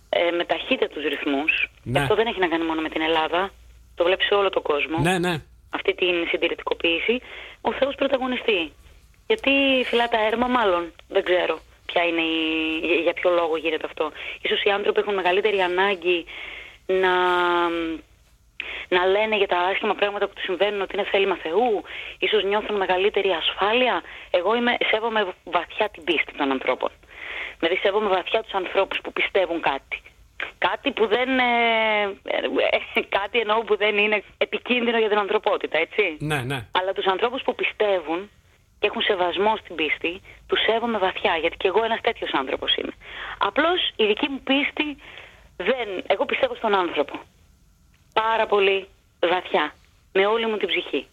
[0.08, 2.00] ε, με ταχύτητα τους ρυθμούς, ναι.
[2.00, 3.50] αυτό δεν έχει να κάνει μόνο με την Ελλάδα,
[3.94, 4.98] το βλέπεις σε όλο τον κόσμο.
[4.98, 5.42] Ναι, ναι.
[5.70, 7.20] Αυτή την συντηρητικοποίηση,
[7.60, 8.72] ο Θεός πρωταγωνιστεί.
[9.26, 9.50] Γιατί
[9.84, 10.92] φυλά τα έρμα, μάλλον.
[11.08, 11.58] Δεν ξέρω
[11.94, 13.00] ποια είναι η...
[13.02, 14.12] για ποιο λόγο γίνεται αυτό.
[14.40, 16.24] Ίσως οι άνθρωποι έχουν μεγαλύτερη ανάγκη
[16.86, 17.14] να,
[18.88, 21.82] να λένε για τα άσχημα πράγματα που τους συμβαίνουν ότι είναι θέλημα Θεού.
[22.18, 24.02] Ίσως νιώθουν μεγαλύτερη ασφάλεια.
[24.30, 26.90] Εγώ είμαι, σέβομαι βαθιά την πίστη των ανθρώπων.
[27.58, 30.02] Δηλαδή σέβομαι βαθιά τους ανθρώπους που πιστεύουν κάτι.
[30.58, 31.28] Κάτι που δεν.
[31.38, 32.02] Ε,
[32.94, 36.16] ε, κάτι εννοώ που δεν είναι επικίνδυνο για την ανθρωπότητα, έτσι.
[36.18, 36.66] Ναι, ναι.
[36.72, 38.30] Αλλά τους ανθρώπους που πιστεύουν
[38.84, 42.92] και έχουν σεβασμό στην πίστη, τους σέβομαι βαθιά, γιατί και εγώ ένας τέτοιος άνθρωπος είμαι.
[43.38, 44.96] Απλώς η δική μου πίστη
[45.56, 45.88] δεν.
[46.06, 47.20] Εγώ πιστεύω στον άνθρωπο.
[48.12, 48.88] Πάρα πολύ
[49.20, 49.74] βαθιά.
[50.12, 51.06] Με όλη μου την ψυχή.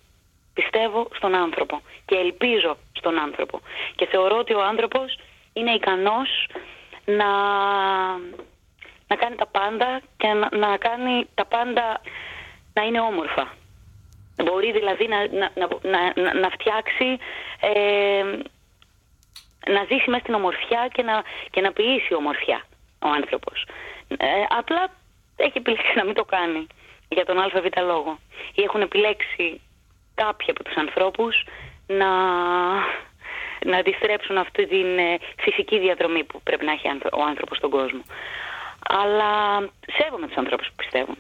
[0.54, 3.62] Πιστεύω στον άνθρωπο και ελπίζω στον άνθρωπο.
[3.96, 5.20] Και θεωρώ ότι ο άνθρωπος
[5.54, 6.48] είναι ικανός
[7.06, 7.32] να,
[9.08, 12.02] να κάνει τα πάντα και να, να κάνει τα πάντα
[12.74, 13.61] να είναι όμορφα.
[14.36, 17.18] Μπορεί δηλαδή να, να, να, να φτιάξει
[17.60, 18.24] ε,
[19.68, 22.66] να ζήσει μέσα στην ομορφιά και να, και να ποιήσει ομορφιά
[23.00, 23.66] ο άνθρωπος.
[24.08, 24.90] Ε, απλά
[25.36, 26.68] έχει επιλέξει να μην το κάνει
[27.10, 28.20] για τον ΑΒ λόγο.
[28.56, 29.62] Ή έχουν επιλέξει
[30.16, 31.46] κάποιοι από τους ανθρώπους
[31.88, 32.12] να,
[33.66, 38.02] να αντιστρέψουν αυτή την ε, φυσική διαδρομή που πρέπει να έχει ο άνθρωπος στον κόσμο.
[38.88, 39.60] Αλλά
[39.98, 41.18] σέβομαι τους ανθρώπους που πιστεύουν.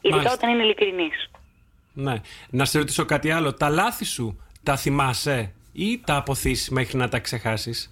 [0.00, 1.30] Ειδικά όταν είναι ειλικρινείς.
[1.92, 2.14] Ναι.
[2.50, 3.54] Να σε ρωτήσω κάτι άλλο.
[3.54, 7.90] Τα λάθη σου τα θυμάσαι ή τα αποθείς μέχρι να τα ξεχάσεις;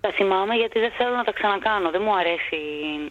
[0.00, 1.90] Τα θυμάμαι γιατί δεν θέλω να τα ξανακάνω.
[1.90, 2.60] Δεν μου αρέσει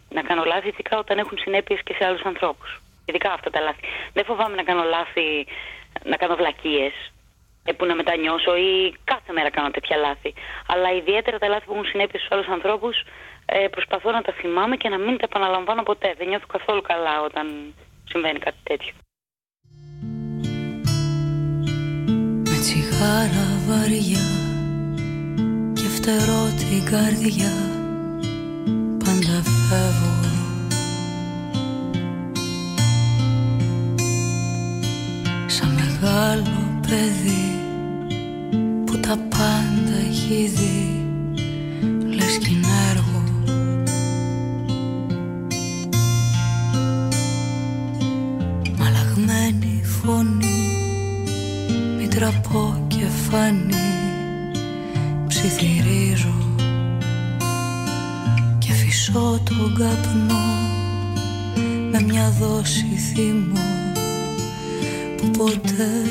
[0.09, 2.81] να κάνω λάθη, ειδικά όταν έχουν συνέπειες και σε άλλους ανθρώπους.
[3.05, 3.79] Ειδικά αυτά τα λάθη.
[4.13, 5.45] Δεν φοβάμαι να κάνω λάθη,
[6.03, 6.93] να κάνω βλακίες
[7.63, 10.33] ε, που να μετανιώσω ή κάθε μέρα κάνω τέτοια λάθη.
[10.67, 12.95] Αλλά ιδιαίτερα τα λάθη που έχουν συνέπειες στους άλλους ανθρώπους
[13.45, 16.13] ε, προσπαθώ να τα θυμάμαι και να μην τα επαναλαμβάνω ποτέ.
[16.17, 17.73] Δεν νιώθω καθόλου καλά όταν
[18.09, 18.93] συμβαίνει κάτι τέτοιο.
[23.01, 24.27] Με τσιγάρα βαριά
[25.73, 27.51] και φτερώ την καρδιά.
[28.97, 30.19] Πάντα φεύγω.
[35.47, 37.59] Σαν μεγάλο παιδί
[38.85, 41.05] που τα πάντα έχει δει
[42.15, 43.23] λες κι είναι έργο.
[48.77, 50.61] Μαλαγμένη φωνή
[51.97, 52.90] μη τραπώ και
[53.31, 53.75] φανεί
[55.27, 56.33] ψιθυρίζω
[58.57, 60.45] και φυσώ τον καπνό
[61.91, 63.93] με μια δόση θυμό
[65.17, 66.01] που ποτέ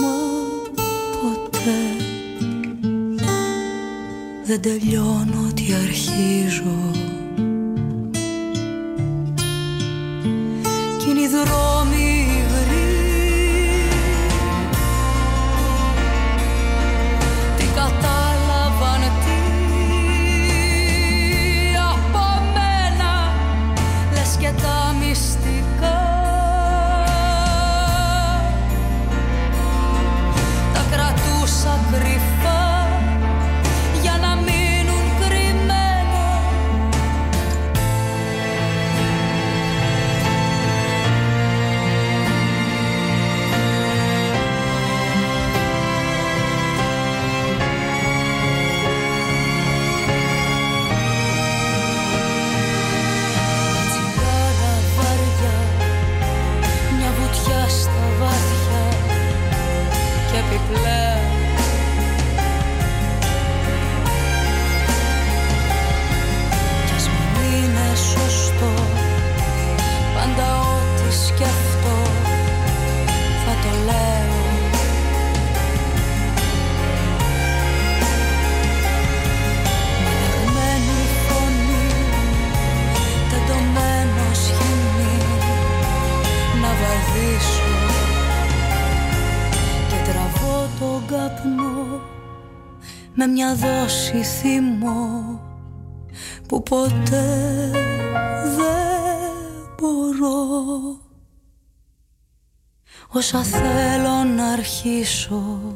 [0.00, 0.14] μα
[1.22, 2.04] ποτέ
[4.44, 7.05] δεν τελειώνω τι αρχίζω
[94.16, 95.40] δόση θυμό
[96.48, 97.70] που ποτέ
[98.56, 99.32] δεν
[99.76, 101.00] μπορώ.
[103.08, 105.74] Όσα θέλω να αρχίσω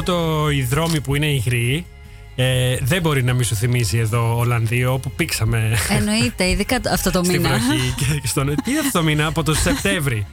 [0.00, 1.86] αυτό το η δρόμη που είναι υγρή
[2.36, 5.78] ε, δεν μπορεί να μην σου θυμίζει εδώ Ολλανδίο όπου πήξαμε.
[5.88, 7.48] Εννοείται, ειδικά αυτό το μήνα.
[7.48, 8.54] Στην βροχή και στον.
[8.64, 10.26] Τι αυτό το μήνα, από το Σεπτέμβρη.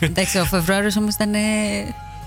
[0.00, 1.32] Εντάξει, ο Φεβρουάριος όμως ήταν.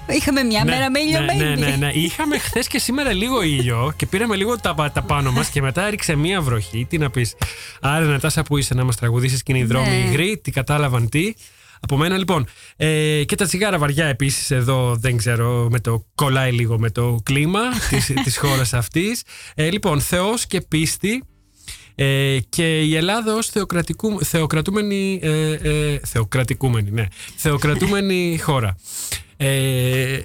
[0.08, 1.92] Είχαμε μια ναι, μέρα με ήλιο ναι, ναι, ναι, ναι.
[1.94, 5.88] Είχαμε χθες και σήμερα λίγο ήλιο και πήραμε λίγο τα, τα πάνω μας και μετά
[5.88, 6.86] έριξε μία βροχή.
[6.90, 7.36] Τι να πεις.
[7.82, 10.10] Άρα, Νατάσα, που είσαι να μας τραγουδήσεις και είναι η δρόμη ναι.
[10.10, 11.34] υγρή, τι κατάλαβαν τι.
[11.84, 12.46] Από μένα λοιπόν.
[12.76, 17.20] Ε, και τα τσιγάρα βαριά επίσης εδώ δεν ξέρω με το κολλάει λίγο με το
[17.24, 19.24] κλίμα της, της χώρας αυτής.
[19.56, 21.24] Ε, λοιπόν, Θεός και πίστη
[21.96, 23.52] ε, και η Ελλάδα ως
[24.22, 28.76] θεοκρατούμενη, ε, ε, θεοκρατικούμενη, ναι, θεοκρατούμενη χώρα.
[29.38, 30.20] Ε,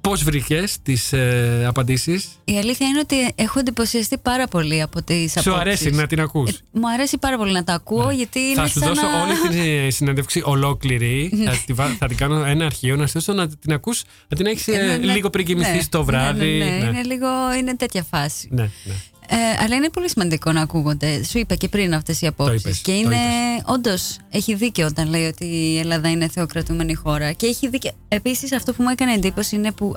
[0.00, 5.36] Πώς βρήκες τις ε, απαντήσεις, Η αλήθεια είναι ότι έχω εντυπωσιαστεί πάρα πολύ από τις
[5.36, 5.50] απόψει.
[5.50, 8.12] Σου αρέσει να την ακούς; Ε, μου αρέσει πάρα πολύ να τα ακούω, ναι.
[8.12, 11.30] γιατί είναι Θα σου δώσω όλη την ε, συνέντευξη ολόκληρη.
[11.32, 11.44] Ναι.
[11.44, 14.68] θα, τη, θα την κάνω ένα αρχείο να σου να την ακούς, να την έχεις
[14.68, 16.58] ε, ναι, λίγο πριν κοιμηθείς ναι, το βράδυ.
[16.58, 18.48] Ναι, είναι λίγο είναι τέτοια φάση.
[18.50, 18.94] Ναι, ναι.
[19.32, 21.24] Ε, αλλά είναι πολύ σημαντικό να ακούγονται.
[21.24, 22.78] Σου είπα και πριν αυτές οι απόψεις.
[22.78, 23.16] Και είναι.
[23.64, 27.32] Όντως, έχει δίκιο όταν λέει ότι η Ελλάδα είναι θεοκρατούμενη χώρα.
[27.32, 27.90] Και έχει δίκιο.
[28.08, 29.94] Επίσης, αυτό που μου έκανε εντύπωση είναι που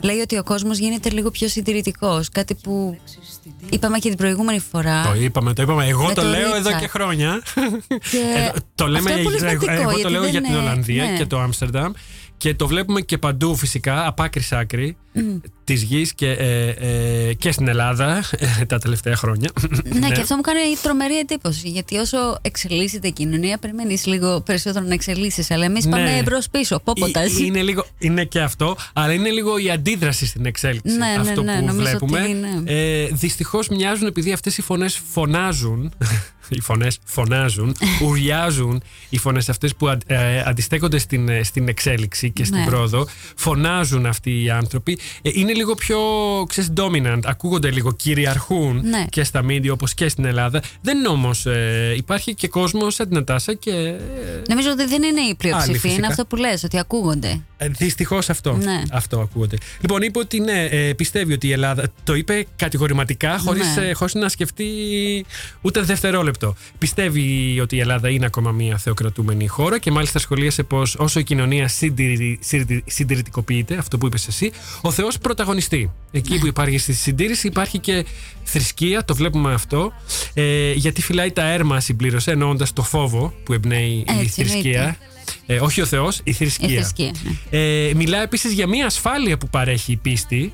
[0.00, 2.28] λέει ότι ο κόσμος γίνεται λίγο πιο συντηρητικός.
[2.28, 2.98] Κάτι που
[3.70, 5.02] είπαμε και την προηγούμενη φορά.
[5.02, 5.86] Το είπαμε, το είπαμε.
[5.86, 7.42] Εγώ το, λέω εδώ και χρόνια.
[8.10, 8.52] Και...
[8.74, 9.10] το λέμε,
[9.66, 11.16] εγώ, το λέω για την Ολλανδία ναι.
[11.16, 11.92] και το Άμστερνταμ.
[12.38, 15.40] Και το βλέπουμε και παντού φυσικά, από άκρη σ' άκρη mm.
[15.64, 18.24] της γης και, ε, ε, και στην Ελλάδα
[18.60, 19.50] ε, τα τελευταία χρόνια.
[19.84, 21.68] Ναι, ναι, και αυτό μου κάνει τρομερή εντύπωση.
[21.68, 25.50] Γιατί όσο εξελίσσεται η κοινωνία, περιμένεις λίγο περισσότερο να εξελίσσεις.
[25.50, 25.90] Αλλά εμείς ναι.
[25.90, 26.80] πάμε μπρος πίσω.
[26.84, 27.38] Πόποτας.
[27.38, 30.96] Είναι, λίγο, είναι και αυτό, αλλά είναι λίγο η αντίδραση στην εξέλιξη.
[30.96, 32.20] Ναι, ναι αυτό ναι, που βλέπουμε.
[32.64, 35.92] Ε, Δυστυχώς μοιάζουν επειδή αυτές οι φωνές φωνάζουν
[36.50, 42.44] οι φωνές φωνάζουν, ουριάζουν οι φωνές αυτές που ε, αντιστέκονται στην, ε, στην εξέλιξη και
[42.44, 42.64] στην ναι.
[42.64, 43.06] πρόοδο,
[43.36, 44.98] φωνάζουν αυτοί οι άνθρωποι.
[45.22, 45.98] Ε, είναι λίγο πιο,
[46.48, 49.04] ξέρεις, dominant, ακούγονται λίγο, κυριαρχούν ναι.
[49.10, 50.62] και στα media όπως και στην Ελλάδα.
[50.80, 51.46] Δεν είναι όμως,
[51.96, 53.94] υπάρχει και κόσμος σαν την Ατάσα και...
[54.48, 57.40] Νομίζω ότι δεν είναι η πλειοψηφία, είναι αυτό που λες, ότι ακούγονται.
[57.66, 58.82] Δυστυχώς αυτό, ναι.
[58.90, 59.56] αυτό ακούγονται.
[59.80, 63.92] Λοιπόν, είπε ότι ναι, πιστεύει ότι η Ελλάδα, το είπε κατηγορηματικά, χωρίς, ναι.
[63.92, 64.66] χωρίς να σκεφτεί
[65.60, 70.94] ούτε δευτερόλεπτο Πιστεύει ότι η Ελλάδα είναι ακόμα μια θεοκρατούμενη χώρα και μάλιστα σχολίασε πως
[70.98, 71.68] όσο η κοινωνία
[72.86, 75.90] συντηρητικοποιείται, αυτό που είπες εσύ, ο Θεός πρωταγωνιστεί.
[76.10, 78.04] Εκεί που υπάρχει στη συντήρηση υπάρχει και
[78.44, 79.92] θρησκεία, το βλέπουμε αυτό.
[80.34, 84.96] Ε, γιατί φυλάει τα έρμα, συμπλήρωσε, εννοώντας το φόβο που εμπνέει η θρησκεία.
[85.46, 86.68] Ε, όχι ο Θεός, η θρησκεία.
[86.68, 87.12] Η θρησκεία
[87.50, 87.58] ναι.
[87.58, 90.52] ε, μιλάει επίσης για μια ασφάλεια που παρέχει η πίστη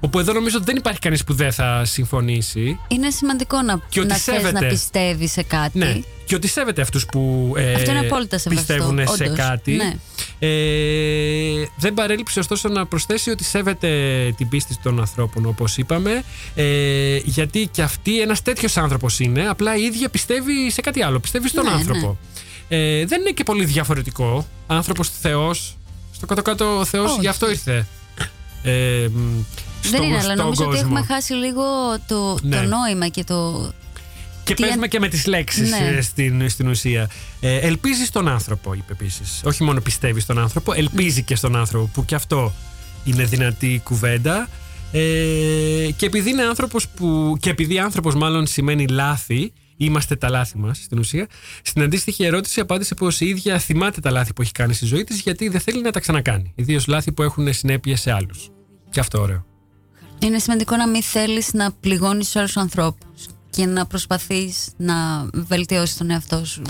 [0.00, 2.78] Όπου εδώ νομίζω ότι δεν υπάρχει κανείς που δεν θα συμφωνήσει.
[2.88, 5.78] Είναι σημαντικό να, και να, θες να πιστεύεις σε κάτι.
[5.78, 6.00] Ναι.
[6.24, 7.74] Και ότι σέβεται αυτούς που ε,
[8.48, 9.72] πιστεύουν σε κάτι.
[9.72, 9.94] Ναι.
[10.38, 13.88] Ε, δεν παρέλειψε ωστόσο να προσθέσει ότι σέβεται
[14.36, 16.24] την πίστη των ανθρώπων, όπως είπαμε.
[16.54, 19.48] Ε, γιατί και αυτή ένας τέτοιος άνθρωπος είναι.
[19.48, 21.18] Απλά η ίδια πιστεύει σε κάτι άλλο.
[21.18, 22.06] Πιστεύει στον ναι, άνθρωπο.
[22.06, 22.40] Ναι.
[22.68, 24.46] Ε, δεν είναι και πολύ διαφορετικό.
[24.66, 25.76] Άνθρωπος Θεός.
[26.12, 27.86] Στο κάτω-κάτω ο Θεός γι' αυτό ήρθε.
[28.62, 29.08] Ε,
[29.82, 31.62] δεν είναι, αλλά νομίζω ότι έχουμε χάσει λίγο
[32.06, 32.60] το, το ναι.
[32.60, 33.70] νόημα και το.
[34.44, 35.96] Και Τι παίζουμε και με τις λέξεις ναι.
[35.96, 37.10] Ε, στην, στην ουσία.
[37.40, 39.40] Ε, ελπίζεις στον άνθρωπο, είπε επίσης.
[39.44, 42.52] Όχι μόνο πιστεύεις στον άνθρωπο, ελπίζει και στον άνθρωπο, που και αυτό
[43.04, 44.48] είναι δυνατή κουβέντα.
[44.92, 44.98] Ε,
[45.96, 47.36] και επειδή είναι άνθρωπος που.
[47.40, 51.26] και επειδή άνθρωπος μάλλον σημαίνει λάθη, είμαστε τα λάθη μας στην ουσία.
[51.62, 55.04] Στην αντίστοιχη ερώτηση απάντησε πως η ίδια θυμάται τα λάθη που έχει κάνει στη ζωή
[55.04, 56.52] της, γιατί δεν θέλει να τα ξανακάνει.
[56.54, 58.48] Ιδίως λάθη που έχουν συνέπειε σε άλλους.
[58.90, 59.44] Και αυτό ωραίο.
[60.18, 65.96] Είναι σημαντικό να μην θέλεις να πληγώνεις τους άλλου ανθρώπους και να προσπαθείς να βελτιώσεις
[65.96, 66.62] τον εαυτό σου.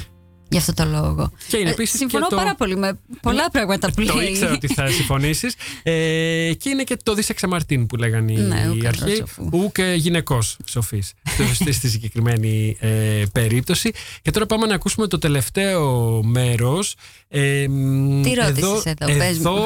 [0.49, 1.33] Γι' αυτό το λόγο.
[1.49, 2.37] Και είναι ε, Συμφωνώ και το...
[2.37, 4.17] πάρα πολύ με πολλά ναι, πράγματα που λέει.
[4.17, 5.55] Το ήξερα ότι θα συμφωνήσεις.
[5.83, 5.93] ε,
[6.59, 9.25] και είναι και το δισεξαμαρτίν που λέγανε ναι, οι αρχαίοι.
[9.51, 11.13] Ουκ γυναικός σοφής
[11.73, 13.93] στη συγκεκριμένη ε, περίπτωση.
[14.23, 16.95] Και τώρα πάμε να ακούσουμε το τελευταίο μέρος.
[17.29, 17.67] Ε,
[18.23, 19.57] Τι ρώτησες εδώ, εδώ, εδώ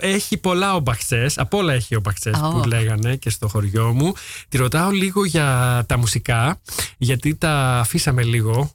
[0.00, 1.26] έχει πολλά ομπαξέ.
[1.36, 2.50] Από όλα έχει ομπαξέ oh.
[2.50, 4.12] που λέγανε και στο χωριό μου.
[4.48, 6.60] Τη ρωτάω λίγο για τα μουσικά,
[6.98, 8.70] γιατί τα αφήσαμε λίγο.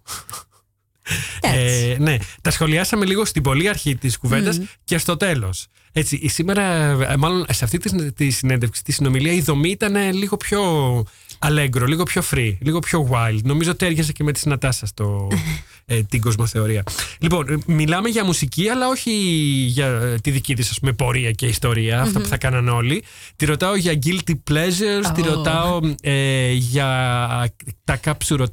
[1.42, 5.68] Ε, ναι, τα σχολιάσαμε λίγο στην πολύ αρχή της κουβέντας και στο τέλος.
[5.92, 6.64] Έτσι, σήμερα,
[7.10, 10.62] ε, μάλλον σε αυτή τη, τη συνέντευξη, τη συνομιλία, η δομή ήταν λίγο πιο
[11.40, 13.40] αλέγκρο, λίγο πιο free, λίγο πιο wild.
[13.44, 15.28] Νομίζω ότι έργεσε και με τη Συνατάσα στο,
[15.86, 16.84] ε, την κοσμοθεωρία.
[17.20, 19.12] Λοιπόν, ε, μιλάμε για μουσική, αλλά όχι
[19.68, 23.04] για ε, τη δική της πορεία και ιστορία, αυτά που θα κάναν όλοι.
[23.36, 25.80] Τη ρωτάω για guilty pleasures, τη ρωτάω
[26.54, 27.50] για
[27.84, 28.50] τα κάψουρο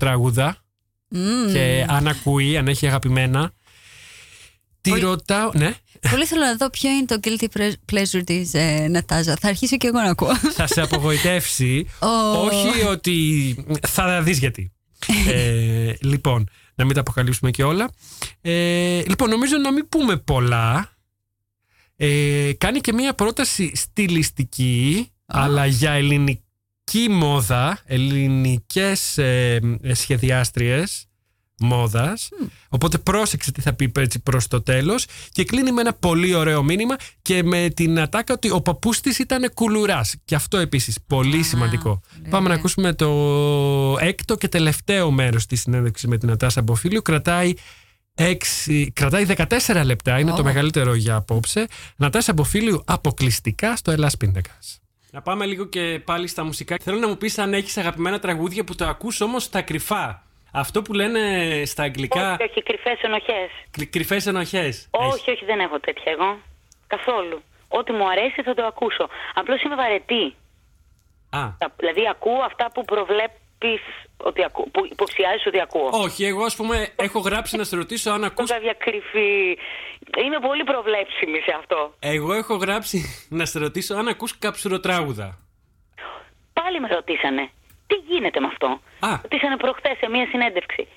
[1.13, 1.53] τραγουδά.
[1.53, 3.53] Και αν ακούει, αν έχει αγαπημένα.
[4.81, 5.51] Τη ρωτάω.
[5.55, 5.75] Ναι.
[6.11, 7.47] Πολύ θέλω να δω ποιο είναι το guilty
[7.93, 9.37] pleasure της ε, Νατάζα.
[9.41, 10.37] Θα αρχίσω και εγώ να ακούω.
[10.37, 11.87] Θα σε απογοητεύσει.
[12.47, 13.57] Όχι ότι.
[13.89, 14.73] Θα δεις γιατί.
[15.29, 17.91] ε, λοιπόν, να μην τα αποκαλύψουμε και όλα.
[18.41, 20.91] Ε, λοιπόν, νομίζω να μην πούμε πολλά.
[21.97, 26.42] Ε, κάνει και μία πρόταση στιλιστική, αλλά για ελληνική
[27.11, 29.61] μόδα, ελληνικές ε,
[29.93, 31.07] σχεδιάστριες
[31.63, 32.29] μόδας.
[32.69, 36.63] Οπότε πρόσεξε τι θα πει έτσι προς το τέλος και κλείνει με ένα πολύ ωραίο
[36.63, 40.15] μήνυμα και με την ατάκα ότι ο παππούς της ήταν κουλουράς.
[40.25, 42.01] Και αυτό επίσης πολύ σημαντικό.
[42.31, 43.09] Πάμε να ακούσουμε το
[44.01, 47.03] έκτο και τελευταίο μέρος της συνέντευξης με την Ατάσα Μποφίλιο.
[47.03, 47.55] Κρατάει
[48.15, 51.67] 6, κρατάει 14 λεπτά, είναι το μεγαλύτερο για απόψε.
[51.97, 54.82] Νατάσα Μποφίλιου αποκλειστικά στο Ελλάς Πίντακας.
[55.15, 56.77] Να πάμε λίγο και πάλι στα μουσικά.
[56.83, 60.23] Θέλω να μου πεις αν έχεις αγαπημένα τραγούδια που το ακούς όμως στα κρυφά.
[60.53, 61.21] Αυτό που λένε
[61.65, 62.33] στα αγγλικά.
[62.33, 63.51] Όχι, όχι, κρυφές ενοχές.
[63.91, 64.89] Κρυφές ενοχές.
[64.91, 66.39] Όχι, όχι, δεν έχω τέτοια εγώ.
[66.87, 67.43] Καθόλου.
[67.69, 69.09] Ό,τι μου αρέσει θα το ακούσω.
[69.35, 70.35] Απλώς είμαι βαρετή.
[71.31, 71.49] Α.
[71.77, 72.85] Δηλαδή ακούω αυτά που
[73.63, 73.81] προβλέπει
[74.17, 75.89] ότι ακού, που υποψιάζεις ότι ακούω.
[75.93, 78.51] Όχι, εγώ ας πούμε έχω γράψει να σε ρωτήσω αν ακούς...
[78.51, 79.59] Κάποια κρυφή...
[80.25, 81.95] Είμαι πολύ προβλέψιμη σε αυτό.
[81.99, 85.39] Εγώ έχω γράψει να σε ρωτήσω αν ακούς καψουροτράγουδα.
[86.53, 87.51] Πάλι με ρωτήσανε.
[87.87, 88.67] Τι γίνεται με αυτό;
[89.07, 89.19] Α.
[89.23, 90.89] Ρωτήσανε προχθές σε μία συνέντευξη.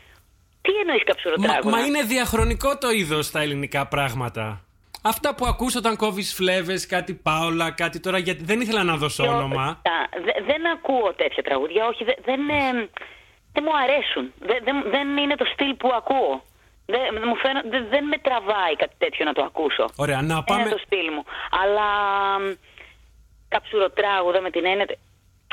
[0.62, 4.65] Τι εννοείς καψουροτράγουδα; Μα, μα είναι διαχρονικό το είδος στα ελληνικά πράγματα.
[5.08, 9.24] Αυτά που ακούς όταν κόβεις φλέβες, κάτι πάολα, κάτι τώρα, γιατί δεν ήθελα να δώσω
[9.24, 9.82] όνομα.
[10.46, 12.90] δεν ακούω τέτοια τραγούδια, όχι, δεν, ε,
[13.54, 14.34] δεν μου αρέσουν.
[14.40, 16.44] Δεν, δεν, είναι το στυλ που ακούω.
[16.86, 17.36] Δεν, μου
[17.90, 19.86] δεν, με τραβάει κάτι τέτοιο να το ακούσω.
[19.96, 20.62] Ωραία, να πάμε...
[20.62, 21.24] Είναι το στυλ μου.
[21.62, 21.90] Αλλά
[23.48, 24.86] καψουροτράγουδα με την έννοια...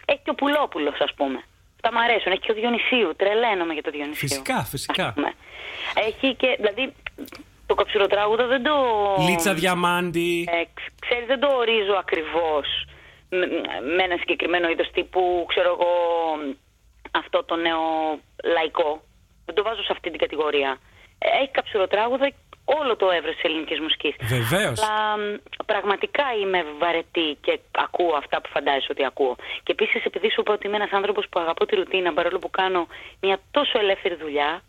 [0.05, 1.39] Έχει και ο Πουλόπουλος, ας πούμε.
[1.75, 2.33] Αυτά μου αρέσουν.
[2.33, 3.17] Έχει και ο Διονυσίου.
[3.17, 4.29] Τρελαίνομαι για το Διονυσίου.
[4.29, 5.15] Φυσικά, φυσικά.
[5.95, 6.57] Έχει και...
[6.61, 6.95] Δηλαδή,
[7.67, 8.75] το καψουροτράγουδο δεν το...
[9.29, 10.49] Λίτσα διαμάντι.
[10.51, 10.63] Ε,
[11.01, 12.67] ξέρεις, δεν το ορίζω ακριβώς
[13.97, 15.93] με ένα συγκεκριμένο είδος τύπου, ξέρω εγώ,
[17.11, 17.81] αυτό το νέο
[18.45, 19.03] λαϊκό.
[19.45, 20.79] Δεν το βάζω σε αυτή την κατηγορία.
[21.19, 22.33] Έχει καψουροτράγουδα
[22.65, 24.15] όλο το εύρο της ελληνικής μουσικής.
[24.21, 24.83] Βεβαίως.
[24.83, 25.17] Αλλά
[25.67, 29.37] πραγματικά είμαι βαρετή και ακούω αυτά που φαντάζεσαι ότι ακούω.
[29.63, 32.51] Και επίσης, επειδή σου είπα ότι είμαι ένας άνθρωπος που αγαπώ τη ρουτίνα, παρόλο που
[32.51, 32.87] κάνω
[33.21, 34.63] μια τόσο ελεύθερη δουλειά,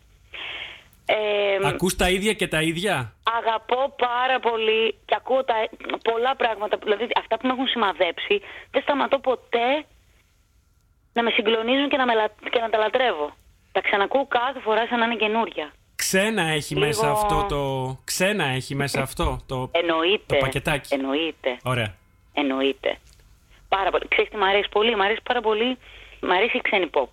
[1.06, 5.54] ε, Ακούς τα ίδια και τα ίδια; Αγαπώ πάρα πολύ και ακούω τα,
[6.02, 6.76] πολλά πράγματα.
[6.82, 8.40] Δηλαδή αυτά που με έχουν σημαδέψει
[8.70, 9.84] δεν σταματώ ποτέ
[11.12, 12.12] να με συγκλονίζουν και να, με,
[12.50, 13.34] και να τα λατρεύω.
[13.72, 15.72] Τα ξανακούω κάθε φορά σαν να είναι καινούρια.
[15.94, 17.60] Ξένα έχει μέσα αυτό το...
[18.04, 19.70] Ξένα έχει μέσα αυτό το...
[19.72, 20.24] Εννοείται.
[20.26, 20.94] Το πακετάκι.
[20.94, 21.58] Εννοείται.
[21.62, 21.94] Ωραία.
[22.34, 22.98] Εννοείται.
[23.68, 24.08] Πάρα πολύ.
[24.08, 25.78] Ξέρεις τι μου αρέσει πολύ; Μ' αρέσει πάρα πολύ.
[26.20, 27.08] Μ' αρέσει η ξένη pop.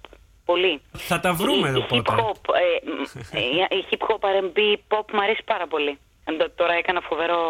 [0.51, 0.81] Πολύ.
[0.91, 2.11] Θα τα βρούμε εδώ πότε.
[3.33, 4.59] Ε, ε, η hip hop R&B
[4.91, 5.97] pop μου αρέσει πάρα πολύ.
[6.55, 7.41] Τώρα έκανα φοβερό,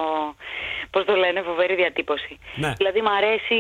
[0.92, 2.40] πώς το λένε, φοβερή διατύπωση.
[2.56, 2.74] Ναι.
[2.78, 3.56] Δηλαδή μ' αρέσει,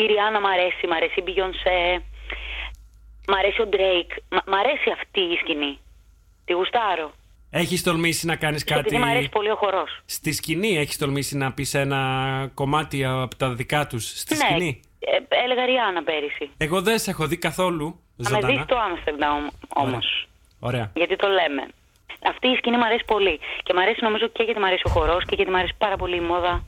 [0.00, 2.00] η Ριάννα μ' αρέσει, μ' αρέσει η Beyoncé,
[3.28, 4.14] μ' αρέσει ο Drake,
[4.46, 5.78] μ' αρέσει αυτή η σκηνή.
[6.44, 7.12] Τη γουστάρω.
[7.50, 8.80] Έχεις τολμήσει να κάνεις κάτι.
[8.80, 10.00] Γιατί μου αρέσει πολύ ο χορός.
[10.04, 12.00] Στη σκηνή έχεις τολμήσει να πεις ένα
[12.54, 14.18] κομμάτι από τα δικά τους.
[14.20, 16.50] Στη ναι, σκηνή; Ε, έλεγα Ριάννα πέρυσι.
[16.56, 18.00] Εγώ δεν σε έχω δει καθόλου.
[18.22, 20.26] Θα με δεις το Άμστερνταμ όμως.
[20.60, 20.90] Ωραία.
[20.94, 21.68] Γιατί το λέμε.
[22.24, 23.40] Αυτή η σκηνή μου αρέσει πολύ.
[23.62, 25.96] Και μου αρέσει νομίζω και γιατί μου αρέσει ο χορός και γιατί μου αρέσει πάρα
[25.96, 26.64] πολύ η μόδα.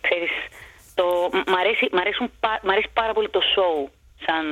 [0.00, 0.30] Ξέρεις,
[0.94, 1.04] το,
[1.46, 2.30] μ, αρέσει, μ, αρέσουν,
[2.62, 3.90] μ' αρέσει πάρα πολύ το show.
[4.26, 4.44] Σαν...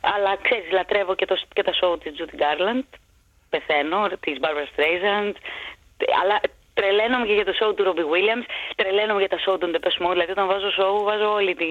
[0.00, 2.88] Αλλά ξέρεις, λατρεύω και, το, και τα show της Judy Garland.
[3.50, 5.34] Πεθαίνω, της Barbara Streisand.
[6.22, 6.40] Αλλά
[6.78, 8.46] τρελαίνομαι και για το show του Robbie Williams.
[8.76, 10.14] Τρελαίνομαι για τα show του Depeche Mode.
[10.16, 11.70] Δηλαδή όταν βάζω show, βάζω όλη τη...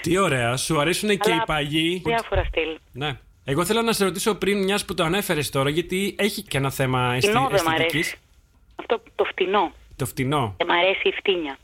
[0.00, 0.56] Τι ωραία.
[0.56, 2.02] Σου αρέσουν και οι παγιοί.
[2.04, 2.70] Διάφορα στυλ.
[2.92, 3.10] Ναι.
[3.44, 6.70] Εγώ θέλω να σε ρωτήσω πριν, μιας που το ανέφερες τώρα, γιατί έχει και ένα
[6.70, 8.16] θέμα αισθητικής.
[8.76, 9.72] Αυτό το φτηνό.
[9.96, 10.54] Το φτηνό.
[10.56, 11.58] Δεν μ' αρέσει η φτύνια.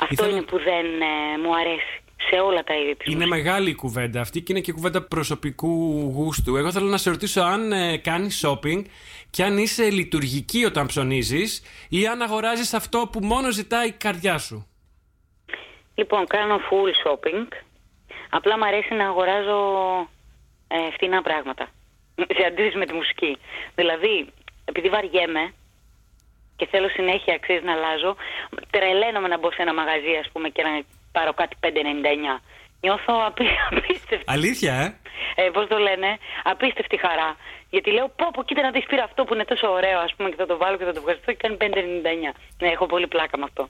[0.00, 3.74] Αυτό είναι που δεν ε, μου αρέσει σε όλα τα είδη της Είναι μεγάλη η
[3.74, 5.68] κουβέντα αυτή και είναι και κουβέντα προσωπικού
[6.14, 6.56] γούστου.
[6.56, 8.82] Εγώ θέλω να σε ρωτήσω αν ε, κάνεις shopping
[9.30, 14.38] και αν είσαι λειτουργική όταν ψωνίζεις ή αν αγοράζεις αυτό που μόνο ζητάει η καρδιά
[14.38, 14.66] σου.
[15.94, 17.46] Λοιπόν, κάνω full shopping.
[18.30, 19.58] Απλά μου αρέσει να αγοράζω
[20.68, 21.68] ε, φτηνά πράγματα.
[22.36, 23.38] Σε αντίθεση με τη μουσική.
[23.74, 24.26] Δηλαδή,
[24.64, 25.52] επειδή βαριέμαι
[26.56, 28.16] και θέλω συνέχεια αξίες να αλλάζω,
[28.70, 31.68] τρελαίνομαι να μπω σε ένα μαγαζί, ας πούμε, και να πάρω κάτι 5,99.
[32.80, 34.24] Νιώθω απί, απίστευτη.
[34.26, 37.36] Αλήθεια, ε; ε Πώς το λένε, απίστευτη χαρά.
[37.70, 40.28] Γιατί λέω, πω, πω, κοίτα να τη πήρα αυτό που είναι τόσο ωραίο, ας πούμε,
[40.30, 42.32] και θα το βάλω και θα το ευχαριστώ και κάνει 5,99.
[42.60, 43.68] Ναι, έχω πολύ πλάκα με αυτό.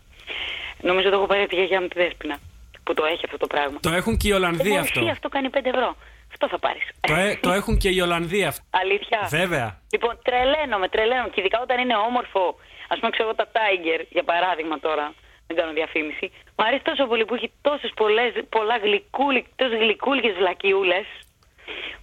[0.81, 2.37] Νομίζω το έχω πάρει τη γιαγιά μου τη Δέσποινα
[2.85, 3.79] που το έχει αυτό το πράγμα.
[3.81, 5.01] Το έχουν και οι Ολλανδοί αυτό.
[5.11, 5.97] αυτό κάνει 5 ευρώ.
[6.33, 6.85] Αυτό θα πάρεις.
[7.01, 8.63] Το, ε, το έχουν και οι Ολλανδοί αυτό.
[8.71, 9.19] Αλήθεια.
[9.31, 9.81] Βέβαια.
[9.93, 11.29] Λοιπόν, τρελαίνομαι, τρελαίνομαι.
[11.29, 12.43] Και ειδικά όταν είναι όμορφο,
[12.89, 15.15] ας πούμε, ξέρω τα Tiger, για παράδειγμα τώρα,
[15.51, 16.27] δεν κάνω διαφήμιση.
[16.57, 17.93] Μου αρέσει τόσο πολύ που έχει τόσες
[18.49, 21.07] πολλά γλυκούλι, τόσες γλυκούλικες βλακιούλες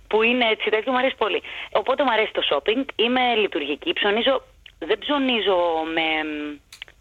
[0.07, 1.41] που είναι έτσι τέτοιο, μου αρέσει πολύ.
[1.71, 4.43] Οπότε μου αρέσει το shopping, είμαι λειτουργική, ψωνίζω,
[4.79, 5.57] δεν ψωνίζω
[5.95, 6.07] με,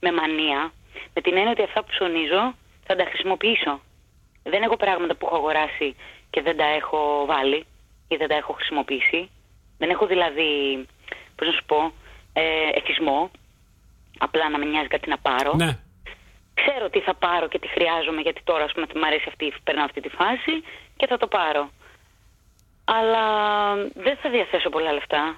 [0.01, 0.73] με μανία,
[1.15, 2.55] με την έννοια ότι αυτά που ψωνίζω
[2.87, 3.81] θα τα χρησιμοποιήσω.
[4.43, 5.97] Δεν έχω πράγματα που έχω αγοράσει
[6.31, 7.67] και δεν τα έχω βάλει
[8.09, 9.31] ή δεν τα έχω χρησιμοποιήσει.
[9.79, 10.87] Δεν έχω δηλαδή,
[11.37, 11.93] πώς να σου πω,
[12.33, 12.43] ε,
[12.75, 13.31] εθισμό,
[14.19, 15.55] απλά να με νοιάζει κάτι να πάρω.
[15.55, 15.79] Ναι.
[16.61, 19.85] Ξέρω τι θα πάρω και τι χρειάζομαι γιατί τώρα ας πούμε μου αρέσει αυτή, περνάω
[19.85, 20.55] αυτή τη φάση
[20.97, 21.71] και θα το πάρω.
[22.85, 23.25] Αλλά
[23.95, 25.37] δεν θα διαθέσω πολλά λεφτά.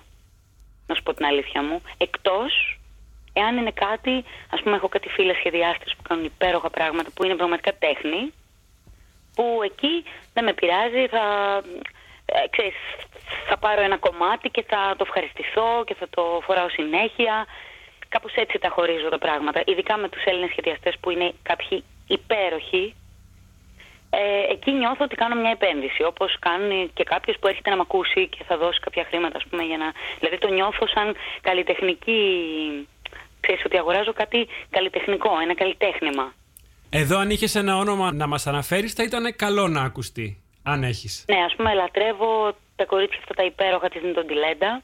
[0.86, 1.82] να σου πω την αλήθεια μου.
[1.96, 2.78] Εκτός
[3.32, 7.34] εάν είναι κάτι, ας πούμε, έχω κάτι φίλες σχεδιάστρες που κάνουν υπέροχα πράγματα που είναι
[7.34, 8.32] πραγματικά τέχνη.
[9.34, 10.04] Που εκεί
[10.34, 11.24] δεν με πειράζει, θα,
[12.26, 12.74] ε, ξέρεις,
[13.48, 17.46] θα πάρω ένα κομμάτι και θα το ευχαριστηθώ και θα το φοράω συνέχεια.
[18.08, 19.62] Κάπως έτσι τα χωρίζω τα πράγματα.
[19.66, 22.94] Ειδικά με τους Έλληνες σχεδιαστές που είναι κάποιοι υπέροχοι.
[24.10, 26.02] Ε, εκεί νιώθω ότι κάνω μια επένδυση.
[26.02, 29.44] Όπως κάνει και κάποιος που έρχεται να με ακούσει και θα δώσει κάποια χρήματα, ας
[29.50, 29.92] πούμε, για να.
[30.18, 32.20] Δηλαδή το νιώθω σαν καλλιτεχνική.
[33.40, 36.32] Ξέρεις ότι αγοράζω κάτι καλλιτεχνικό, ένα καλλιτέχνημα.
[36.90, 41.24] Εδώ αν είχες ένα όνομα να μας αναφέρεις θα ήταν καλό να ακουστεί, αν έχεις.
[41.28, 44.82] Ναι, ας πούμε λατρεύω τα κορίτσια αυτά τα υπέροχα της Νιτοντιλέντα.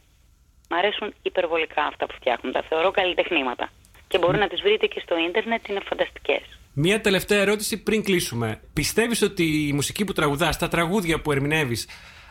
[0.68, 2.52] Μ' αρέσουν υπερβολικά αυτά που φτιάχνουν.
[2.52, 3.68] Τα θεωρώ καλλιτεχνήματα.
[4.08, 6.42] Και μπορεί να τις βρείτε και στο ίντερνετ, είναι φανταστικές.
[6.72, 8.60] Μία τελευταία ερώτηση πριν κλείσουμε.
[8.72, 11.88] Πιστεύεις ότι η μουσική που τραγουδάς, τα τραγούδια που ερμηνεύεις,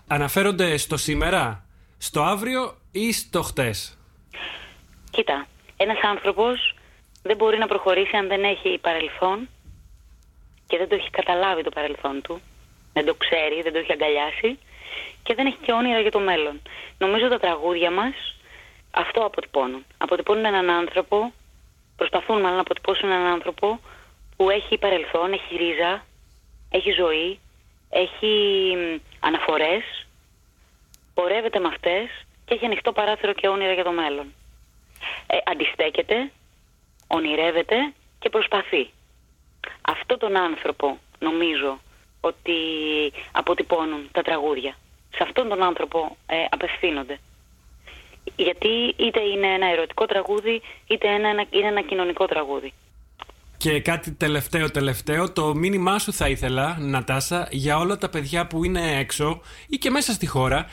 [0.07, 1.65] αναφέρονται στο σήμερα,
[1.97, 3.97] στο αύριο ή στο χτες;
[5.11, 6.75] Κοίτα, ένας άνθρωπος
[7.23, 9.49] δεν μπορεί να προχωρήσει αν δεν έχει παρελθόν
[10.67, 12.41] και δεν το έχει καταλάβει το παρελθόν του,
[12.93, 14.59] δεν το ξέρει, δεν το έχει αγκαλιάσει
[15.23, 16.61] και δεν έχει και όνειρα για το μέλλον.
[16.97, 18.13] Νομίζω τα τραγούδια μας
[18.91, 19.85] αυτό αποτυπώνουν.
[19.97, 21.33] Αποτυπώνουν έναν άνθρωπο,
[21.95, 23.79] προσπαθούν μάλλον να αποτυπώσουν έναν άνθρωπο
[24.37, 26.05] που έχει παρελθόν, έχει ρίζα,
[26.69, 27.39] έχει ζωή,
[27.89, 28.27] έχει
[29.19, 30.05] αναφορές,
[31.13, 32.09] πορεύεται με αυτές
[32.45, 34.33] και έχει ανοιχτό παράθυρο και όνειρα για το μέλλον.
[35.27, 36.31] Ε, αντιστέκεται,
[37.07, 38.89] ονειρεύεται και προσπαθεί.
[39.81, 41.79] Αυτό τον άνθρωπο νομίζω
[42.21, 42.53] ότι
[43.31, 44.75] αποτυπώνουν τα τραγούδια.
[45.15, 47.19] Σε αυτόν τον άνθρωπο ε, απευθύνονται.
[48.35, 52.73] Γιατί είτε είναι ένα ερωτικό τραγούδι, είτε είναι ένα, είναι ένα κοινωνικό τραγούδι.
[53.57, 58.63] Και κάτι τελευταίο τελευταίο, το μήνυμά σου θα ήθελα, Νατάσα, για όλα τα παιδιά που
[58.63, 60.65] είναι έξω ή και μέσα στη χώρα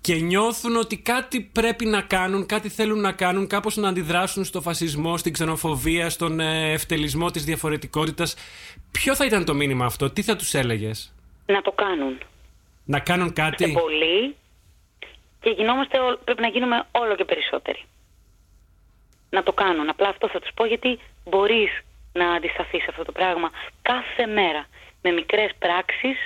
[0.00, 4.60] και νιώθουν ότι κάτι πρέπει να κάνουν, κάτι θέλουν να κάνουν, κάπως να αντιδράσουν στο
[4.60, 8.36] φασισμό, στην ξενοφοβία, στον ε, ευτελισμό της διαφορετικότητας.
[8.90, 11.14] Ποιο θα ήταν το μήνυμα αυτό, τι θα τους έλεγες;
[11.46, 12.18] Να το κάνουν.
[12.94, 13.64] Να κάνουν κάτι.
[13.64, 14.36] Σε πολύ
[15.40, 17.82] και γινόμαστε, πρέπει να γίνουμε όλο και περισσότεροι.
[19.30, 19.88] Να το κάνουν.
[19.88, 21.70] Απλά αυτό θα τους πω γιατί μπορείς
[22.12, 23.50] να αντισταθείς σε αυτό το πράγμα
[23.82, 24.66] κάθε μέρα
[25.02, 26.18] με μικρές πράξεις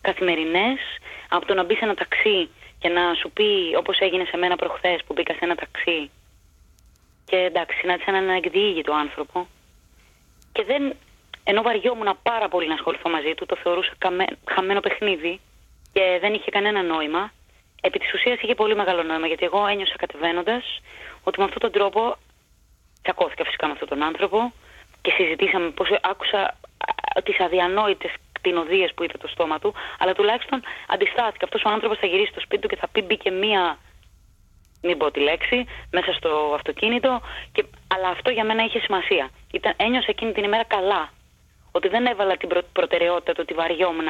[0.00, 0.78] καθημερινές
[1.28, 4.56] από το να μπει σε ένα ταξί και να σου πει όπως έγινε σε μένα
[4.56, 6.10] προχθές που μπήκα σε ένα ταξί
[7.24, 9.46] και εντάξει συνάντησα έναν εκδιήγητο άνθρωπο
[10.52, 10.94] και δεν
[11.44, 13.92] ενώ βαριόμουν πάρα πολύ να ασχοληθώ μαζί του το θεωρούσα
[14.54, 15.40] χαμένο παιχνίδι
[15.98, 17.32] και δεν είχε κανένα νόημα
[17.80, 20.64] επί της ουσίας είχε πολύ μεγάλο νόημα γιατί εγώ ένιωσα κατεβαίνοντας
[21.22, 22.16] ότι με αυτόν τον τρόπο
[23.02, 24.52] τσακώθηκα φυσικά με αυτόν τον άνθρωπο
[25.00, 26.58] και συζητήσαμε πώς άκουσα
[27.24, 31.44] τις αδιανόητες κτηνοδίες που είδε το στόμα του, αλλά τουλάχιστον αντιστάθηκε.
[31.44, 33.78] Αυτός ο άνθρωπος θα γυρίσει στο σπίτι του και θα πει μπήκε μία,
[34.82, 37.20] μην πω τη λέξη, μέσα στο αυτοκίνητο,
[37.52, 37.64] και...
[37.94, 39.30] αλλά αυτό για μένα είχε σημασία.
[39.52, 41.12] Ήταν, ένιωσα εκείνη την ημέρα καλά,
[41.72, 42.60] ότι δεν έβαλα την προ...
[42.72, 44.08] προτεραιότητα το ότι βαριόμουν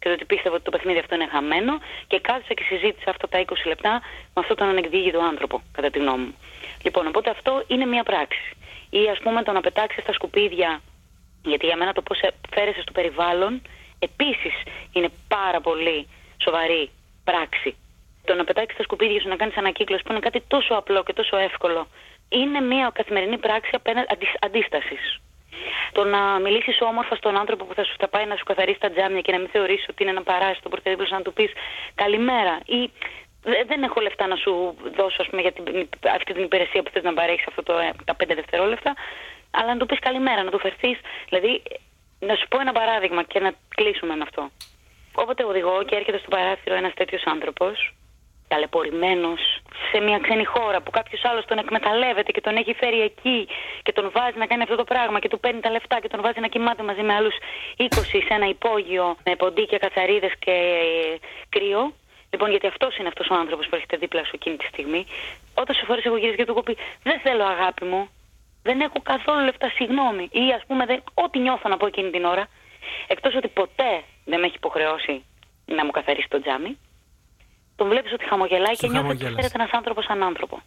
[0.00, 3.28] και το ότι πίστευα ότι το παιχνίδι αυτό είναι χαμένο και κάθισα και συζήτησα αυτά
[3.28, 3.92] τα 20 λεπτά
[4.34, 6.34] με αυτόν τον ανεκδίγητο άνθρωπο, κατά τη γνώμη μου.
[6.84, 8.56] Λοιπόν, οπότε αυτό είναι μια πράξη
[8.90, 10.80] ή ας πούμε το να πετάξεις τα σκουπίδια
[11.42, 12.20] γιατί για μένα το πώς
[12.54, 13.62] φέρεσαι στο περιβάλλον
[13.98, 14.54] επίσης
[14.92, 16.08] είναι πάρα πολύ
[16.44, 16.90] σοβαρή
[17.24, 17.76] πράξη.
[18.24, 21.12] Το να πετάξεις τα σκουπίδια σου να κάνεις ανακύκλωση που είναι κάτι τόσο απλό και
[21.12, 21.86] τόσο εύκολο
[22.28, 25.20] είναι μια καθημερινή πράξη απέναντι αντίστασης.
[25.92, 28.90] Το να μιλήσεις όμορφα στον άνθρωπο που θα σου θα πάει να σου καθαρίσει τα
[28.90, 31.50] τζάμια και να μην θεωρήσει ότι είναι ένα παράσιτο πρωτεύουσα να του πεις
[31.94, 32.90] καλημέρα ή
[33.66, 37.14] δεν έχω λεφτά να σου δώσω πούμε, για την, αυτή την υπηρεσία που θες να
[37.14, 38.94] παρέχεις αυτό το, ε, τα πέντε δευτερόλεπτα,
[39.50, 40.98] αλλά να του πεις καλημέρα, να του φερθείς.
[41.28, 41.62] Δηλαδή,
[42.20, 44.50] να σου πω ένα παράδειγμα και να κλείσουμε με αυτό.
[45.14, 47.94] Όποτε οδηγώ και έρχεται στο παράθυρο ένας τέτοιος άνθρωπος,
[48.48, 49.40] ταλαιπωρημένος
[49.90, 53.48] σε μια ξένη χώρα που κάποιος άλλος τον εκμεταλλεύεται και τον έχει φέρει εκεί
[53.82, 56.20] και τον βάζει να κάνει αυτό το πράγμα και του παίρνει τα λεφτά και τον
[56.22, 57.34] βάζει να κοιμάται μαζί με άλλους
[57.76, 57.86] 20
[58.26, 60.54] σε ένα υπόγειο με ποντίκια, κατσαρίδες και
[61.48, 61.92] κρύο
[62.30, 65.06] Λοιπόν, γιατί αυτός είναι αυτός ο άνθρωπος που έρχεται δίπλα σου εκείνη τη στιγμή.
[65.54, 68.08] Όταν σε φορές εγώ γυρίζω και του έχω πει: Δεν θέλω αγάπη μου.
[68.62, 70.28] Δεν έχω καθόλου λεφτά, συγγνώμη.
[70.32, 72.48] Ή ας πούμε, δεν, ό,τι νιώθω να πω εκείνη την ώρα.
[73.06, 75.24] Εκτός ότι ποτέ δεν με έχει υποχρεώσει
[75.64, 76.78] να μου καθαρίσει το τζάμι.
[77.80, 80.62] Τον βλέπεις ότι χαμογελάει και νιώθεις ότι φέρεται ένας άνθρωπος σαν άνθρωπο.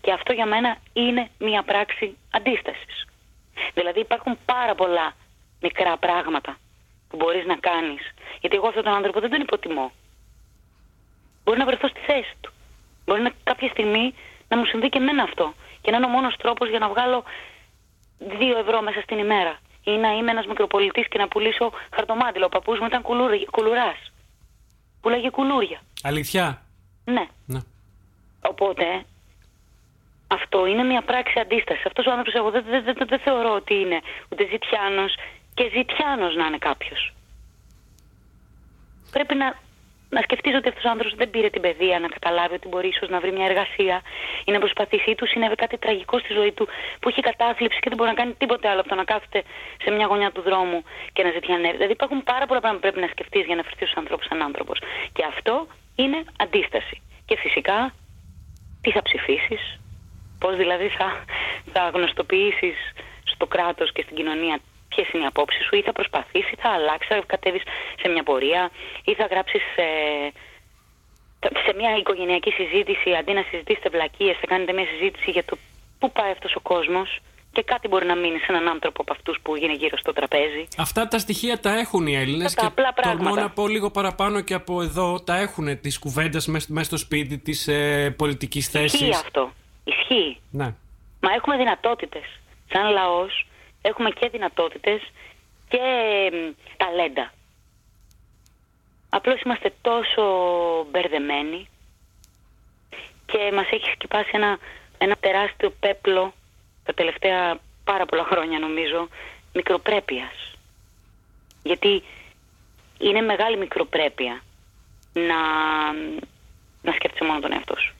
[0.00, 3.06] Και αυτό για μένα είναι μια πράξη αντίστασης.
[3.74, 5.12] Δηλαδή υπάρχουν πάρα πολλά
[5.60, 6.56] μικρά πράγματα
[7.08, 8.02] που μπορείς να κάνεις.
[8.40, 9.92] Γιατί εγώ αυτόν τον άνθρωπο δεν τον υποτιμώ.
[11.44, 12.52] Μπορεί να βρεθώ στη θέση του.
[13.04, 14.14] Μπορεί να κάποια στιγμή
[14.48, 15.54] να μου συμβεί και εμένα αυτό.
[15.80, 17.24] Και να είναι ο μόνος τρόπος για να βγάλω
[18.18, 19.58] δύο ευρώ μέσα στην ημέρα.
[19.84, 22.46] Ή να είμαι ένας μικροπολιτής και να πουλήσω χαρτομάτιλο.
[22.46, 23.02] Ο παππούς μου ήταν
[23.50, 24.12] κουλουράς.
[25.00, 25.80] Πουλάγε κουλούρια.
[26.04, 26.62] Αλήθεια;
[27.04, 27.26] Ναι.
[27.46, 27.60] ναι.
[28.40, 29.04] Οπότε
[30.26, 31.86] Αυτό είναι μια πράξη αντίστασης.
[31.86, 34.00] Αυτός ο άνθρωπος εγώ δεν, δεν, δεν, δεν θεωρώ ότι είναι
[34.30, 35.14] ούτε ζητιάνος
[35.54, 37.12] και ζητιάνος να είναι κάποιος.
[39.10, 39.62] Πρέπει να
[40.16, 43.08] να σκεφτείς ότι αυτός ο άνθρωπος δεν πήρε την παιδεία να καταλάβει ότι μπορεί ίσως
[43.08, 43.96] να βρει μια εργασία
[44.44, 46.64] ή να προσπαθήσει ή του συνέβη κάτι τραγικό στη ζωή του
[47.00, 49.42] που έχει κατάθλιψη και δεν μπορεί να κάνει τίποτε άλλο από το να κάθεται
[49.82, 50.78] σε μια γωνιά του δρόμου
[51.12, 51.76] και να ζητιανεύει.
[51.76, 54.42] Δηλαδή υπάρχουν πάρα πολλά πράγματα που πρέπει να σκεφτείς για να φερθείς στους ανθρώπους σαν
[54.42, 54.78] άνθρωπος.
[55.12, 57.02] Και αυτό είναι αντίσταση.
[57.24, 57.94] Και φυσικά
[58.80, 59.80] τι θα ψηφίσεις,
[60.38, 61.24] πώς δηλαδή θα,
[61.72, 62.76] θα γνωστοποιήσεις
[63.24, 67.08] στο κράτος και στην κοινωνία ποιες είναι οι απόψεις σου, ή θα προσπαθήσεις, θα αλλάξεις,
[67.08, 67.62] θα κατέβεις
[68.00, 68.70] σε μια πορεία,
[69.04, 69.86] ή θα γράψεις σε,
[71.64, 75.56] σε μια οικογενειακή συζήτηση, αντί να συζητήσετε βλακίες, θα κάνετε μια συζήτηση για το
[75.98, 77.20] πού πάει αυτός ο κόσμος
[77.54, 80.66] και κάτι μπορεί να μείνει σε έναν άνθρωπο από αυτούς που είναι γύρω στο τραπέζι.
[80.78, 82.66] Αυτά τα στοιχεία τα έχουν οι Έλληνες και
[83.02, 87.38] τολμώ να πω λίγο παραπάνω και από εδώ τα έχουν τη κουβέντα μέσα στο σπίτι
[87.38, 89.00] της ε, πολιτικής θέσης.
[89.00, 89.52] Ισχύει αυτό.
[89.84, 90.40] Ισχύει.
[90.50, 90.74] Ναι.
[91.20, 92.24] Μα έχουμε δυνατότητες.
[92.72, 93.46] Σαν λαός
[93.82, 95.00] έχουμε και δυνατότητες
[95.68, 95.80] και
[96.76, 97.32] ταλέντα.
[99.08, 100.22] Απλώς είμαστε τόσο
[100.90, 101.68] μπερδεμένοι
[103.26, 104.58] και μας έχει σκυπάσει ένα,
[104.98, 106.32] ένα τεράστιο πέπλο
[106.84, 109.08] τα τελευταία πάρα πολλά χρόνια νομίζω
[109.52, 110.56] μικροπρέπειας.
[111.62, 112.02] Γιατί
[112.98, 114.42] είναι μεγάλη μικροπρέπεια
[115.12, 115.40] να,
[116.82, 117.94] να σκέφτεσαι μόνο τον εαυτό σου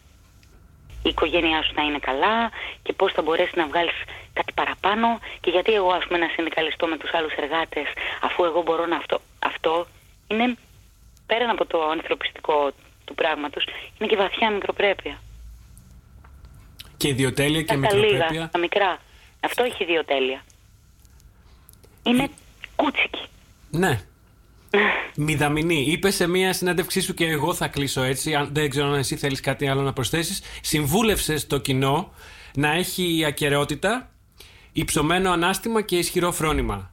[1.05, 2.51] η οικογένειά σου να είναι καλά
[2.83, 3.95] και πώς θα μπορέσεις να βγάλεις
[4.33, 7.87] κάτι παραπάνω και γιατί εγώ ας πούμε να συνδικαλιστώ με τους άλλους εργάτες
[8.21, 9.21] αφού εγώ μπορώ να αυτό.
[9.39, 9.87] Αυτό
[10.27, 10.57] είναι
[11.27, 12.71] πέραν από το ανθρωπιστικό
[13.05, 13.65] του πράγματος
[13.99, 15.21] είναι και βαθιά μικροπρέπεια.
[16.97, 18.29] Και ιδιοτέλεια και τα μικροπρέπεια.
[18.31, 18.99] Λίγα, τα μικρά.
[19.41, 20.45] Αυτό έχει ιδιοτέλεια.
[22.03, 22.29] Είναι
[22.77, 23.23] κούτσικη.
[23.71, 24.01] Ναι.
[25.17, 25.85] Μηδαμινή.
[25.89, 28.35] Είπε σε μία συνέντευξή σου και εγώ θα κλείσω έτσι.
[28.35, 30.43] Αν δεν ξέρω αν εσύ θέλεις κάτι άλλο να προσθέσεις.
[30.61, 32.13] Συμβούλευσες το κοινό
[32.55, 34.11] να έχει ακαιρεότητα,
[34.73, 36.93] υψωμένο ανάστημα και ισχυρό φρόνημα.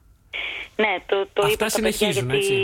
[0.76, 2.54] Ναι, το, το Αυτά συνεχίζουν, γιατί, έτσι.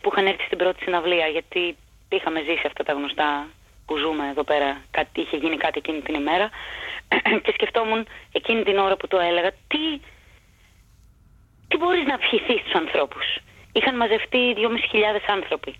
[0.00, 1.76] Που είχαν έρθει στην πρώτη συναυλία, γιατί
[2.08, 3.48] είχαμε ζήσει αυτά τα γνωστά
[3.88, 4.68] που ζούμε εδώ πέρα.
[4.90, 6.46] Κάτι, είχε γίνει κάτι εκείνη την ημέρα.
[7.44, 9.84] και σκεφτόμουν εκείνη την ώρα που το έλεγα, τι,
[11.68, 13.26] τι μπορείς να ευχηθείς στους ανθρώπους;
[13.72, 15.72] Είχαν μαζευτεί 2.500 άνθρωποι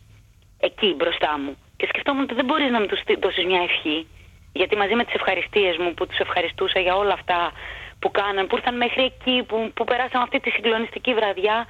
[0.60, 1.56] εκεί μπροστά μου.
[1.76, 4.06] Και σκεφτόμουν ότι δεν μπορείς να μου τους δώσεις μια ευχή.
[4.52, 7.52] Γιατί μαζί με τις ευχαριστίες μου που τους ευχαριστούσα για όλα αυτά
[7.98, 11.66] που κάναν, που ήρθαν μέχρι εκεί, που, που περάσαμε αυτή τη συγκλονιστική βραδιά,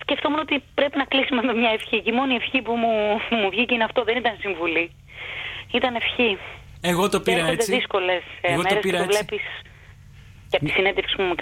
[0.00, 2.00] σκεφτόμουν ότι πρέπει να κλείσουμε με μια ευχή.
[2.02, 4.90] Και η μόνη ευχή που μου, μου βγήκε είναι αυτό, δεν ήταν συμβουλή.
[5.72, 6.38] Ήταν ευχή.
[6.80, 7.72] Εγώ το πήρα έτσι.
[7.72, 9.42] δύσκολες μέρες που το βλέπεις
[10.48, 11.34] και από τη συνέντευξη που μου,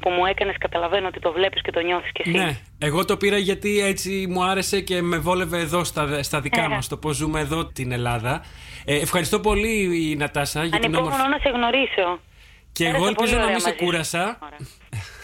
[0.00, 2.30] που μου έκανες καταλαβαίνω ότι το βλέπεις και το νιώθεις κι εσύ.
[2.30, 6.68] Ναι, εγώ το πήρα γιατί έτσι μου άρεσε και με βόλευε εδώ στα, στα δικά
[6.68, 8.44] μας, το πώς ζούμε εδώ την Ελλάδα.
[8.84, 11.16] Ε, ευχαριστώ πολύ η Νατάσα για την όμορφη...
[11.16, 12.20] να σε γνωρίσω.
[12.72, 14.38] Και εγώ ελπίζω να μην σε κούρασα.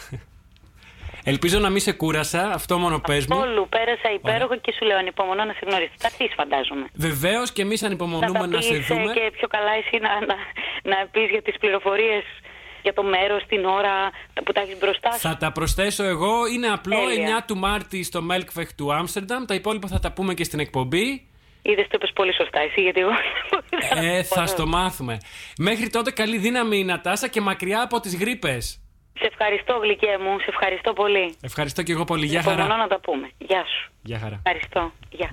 [1.33, 3.37] Ελπίζω να μην σε κούρασα, αυτό μόνο πες μου.
[3.39, 5.91] Όλου πέρασα υπέροχο και σου λέω ανυπομονώ να σε γνωρίσει.
[5.97, 6.85] Θα πει, φαντάζομαι.
[6.93, 9.13] Βεβαίως και εμείς ανυπομονούμε να, να σε δούμε.
[9.13, 10.35] Και πιο καλά εσύ να, να,
[10.91, 12.23] να πεις για τις πληροφορίες
[12.81, 13.95] για το μέρος, την ώρα
[14.43, 15.19] που τα έχεις μπροστά σου.
[15.19, 16.47] Θα τα προσθέσω εγώ.
[16.53, 16.97] Είναι απλό
[17.39, 19.45] 9 του Μάρτη στο Melkvech του Άμστερνταμ.
[19.45, 21.27] Τα υπόλοιπα θα τα πούμε και στην εκπομπή.
[21.61, 23.11] Είδες το είπες πολύ σωστά, εσύ, γιατί εγώ.
[24.01, 25.17] Ε, θα στο μάθουμε.
[25.57, 28.81] Μέχρι τότε, καλή δύναμη, Νατάσα, και μακριά από τις γρήπες.
[29.19, 30.39] Σε ευχαριστώ, γλυκέ μου.
[30.39, 31.35] Σε ευχαριστώ πολύ.
[31.41, 32.25] Ευχαριστώ και εγώ πολύ.
[32.25, 32.77] Γεια χαρά.
[32.77, 33.31] να τα πούμε.
[33.37, 33.91] Γεια σου.
[34.01, 34.41] Γεια χαρά.
[34.43, 34.91] Ευχαριστώ.
[35.09, 35.29] Γεια.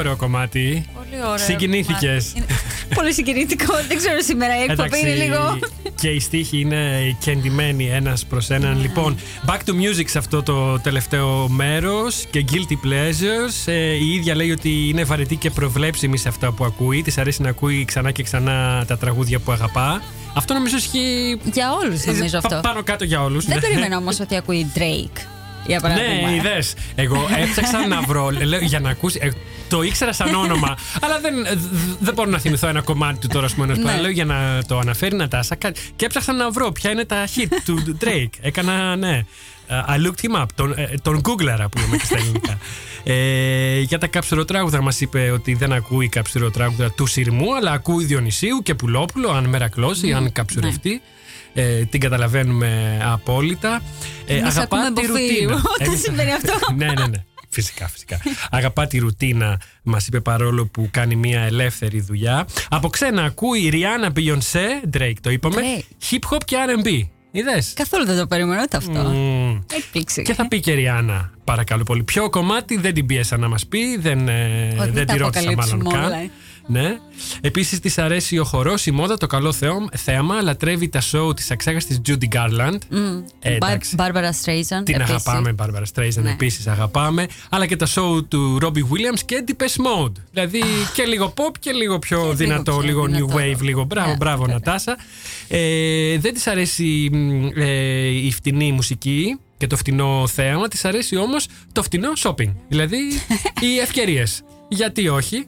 [0.00, 0.84] Ωραίο κομμάτι.
[0.94, 1.38] Πολύ ωραίο.
[1.38, 2.34] Συγκινήθηκες.
[2.94, 3.74] Πολύ συγκινητικό.
[3.88, 5.58] Δεν ξέρω σήμερα η εκπομπή είναι λίγο.
[5.94, 8.76] Και η στίχη είναι κεντυμένοι ένας προς έναν.
[8.76, 8.82] Ναι.
[8.82, 13.72] Λοιπόν, back to music σε αυτό το τελευταίο μέρος και guilty pleasures.
[13.72, 17.02] Ε, η ίδια λέει ότι είναι βαρετή και προβλέψιμη σε αυτά που ακούει.
[17.02, 20.02] Της αρέσει να ακούει ξανά και ξανά τα τραγούδια που αγαπά.
[20.34, 21.40] Αυτό νομίζω ισχύει.
[21.52, 22.60] Για όλους, νομίζω αυτό.
[22.62, 23.44] Πάνω κάτω για όλους.
[23.44, 23.60] Δεν ναι.
[23.60, 25.39] περίμενα όμως ότι ακούει Drake.
[25.66, 26.62] Για ναι, είδε.
[26.94, 28.30] Εγώ έψαξα να βρω
[28.60, 29.18] για να ακούσει.
[29.22, 29.30] Ε,
[29.68, 31.34] το ήξερα σαν όνομα, αλλά δεν,
[32.00, 34.00] δεν μπορώ να θυμηθώ ένα κομμάτι του τώρα, πούμε, ναι.
[34.00, 35.56] λέω για να το αναφέρει να τάσα.
[35.96, 38.38] Και έψαξα να βρω ποια είναι τα hit του Drake.
[38.40, 39.24] Έκανα, ναι.
[39.88, 42.58] I looked him up, τον, ε, τον Googler που λέμε και στα ελληνικά.
[43.04, 48.62] ε, για τα κάψουροτράγουδα μας είπε ότι δεν ακούει κάψουροτράγουδα του Συρμού, αλλά ακούει Διονυσίου
[48.62, 50.90] και Πουλόπουλο, αν μερακλώσει, αν καψουρευτεί.
[50.90, 51.00] Ναι.
[51.54, 53.82] Ε, την καταλαβαίνουμε απόλυτα.
[54.26, 55.62] Ε, αγαπά τη ρουτίνα.
[55.80, 56.52] Όταν συμβαίνει αυτό.
[56.76, 57.24] ναι, ναι, ναι.
[57.52, 58.20] Φυσικά, φυσικά.
[58.50, 62.46] Αγαπά τη ρουτίνα, μας είπε παρόλο που κάνει μια ελεύθερη δουλειά.
[62.68, 65.62] Από ξένα ακούει Ριάννα Beyoncé, Drake το είπαμε,
[66.10, 67.08] hip hop και RB.
[67.30, 69.12] Είδες; Καθόλου δεν το περιμένω ούτε αυτό.
[69.14, 69.62] Mm.
[69.76, 70.22] Έκπληξη.
[70.22, 72.02] Και θα πει και Ριάννα, παρακαλώ πολύ.
[72.02, 75.88] Ποιο κομμάτι δεν την πίεσα να μας πει, δεν, ε, δεν, δεν τη ρώτησα μάλλον
[75.88, 76.30] καν.
[76.70, 76.98] Ναι.
[77.40, 79.54] Επίσης της αρέσει ο χορός, η μόδα, το καλό
[79.92, 80.42] θέαμα.
[80.42, 82.74] Λατρεύει τα σοου της αξέχαστη Judy Garland.
[82.74, 83.22] Mm.
[83.40, 83.58] Ε,
[83.96, 84.84] Barbara Streisand.
[84.84, 85.10] Την επίσης.
[85.10, 86.30] αγαπάμε, Barbara Streisand ναι.
[86.30, 87.26] επίσης αγαπάμε.
[87.50, 90.12] Αλλά και τα σοου του Robbie Williams και Deepest Mode.
[90.32, 90.62] Δηλαδή
[90.94, 93.84] και λίγο pop και λίγο πιο και δυνατό, λίγο, πιο new wave, λίγο.
[93.84, 94.48] Μπράβο, yeah, μπράβο, yeah.
[94.48, 94.96] Νατάσα.
[95.48, 97.10] Ε, δεν της αρέσει
[97.56, 100.68] ε, η φτηνή μουσική και το φτηνό θέαμα.
[100.68, 102.52] Της αρέσει όμως το φτηνό shopping.
[102.68, 102.98] Δηλαδή
[103.66, 104.42] οι ευκαιρίες.
[104.68, 105.46] Γιατί όχι;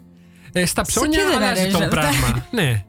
[0.53, 2.47] Ε, στα ψώνια αλλάζει το πράγμα.
[2.51, 2.85] ναι.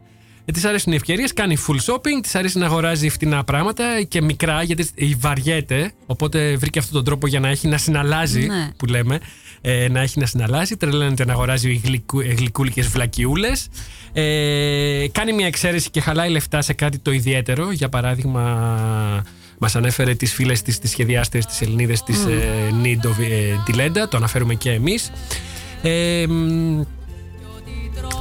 [0.46, 4.22] Ε, τη αρέσουν οι ευκαιρίες, κάνει full shopping, τη αρέσει να αγοράζει φτηνά πράγματα και
[4.22, 4.90] μικρά γιατί
[5.20, 5.92] βαριέται.
[6.06, 8.70] Οπότε βρήκε αυτόν τον τρόπο για να έχει να συναλλάζει, ναι.
[8.78, 9.20] που λέμε.
[9.62, 10.78] Ε, να έχει να συναλλάζει.
[10.78, 13.68] Τρελαίνεται να αγοράζει γλυκού, ε, γλυκούλικες βλακιούλες.
[14.14, 17.72] Ε, κάνει μια εξαίρεση και χαλάει λεφτά σε κάτι το ιδιαίτερο.
[17.72, 18.44] Για παράδειγμα,
[19.58, 22.30] μας ανέφερε τις φίλες της, τις σχεδιάστερε, τις Ελληνίδες της mm.
[22.30, 25.12] ε, Need of Το αναφέρουμε και εμείς.
[25.82, 26.26] Ε,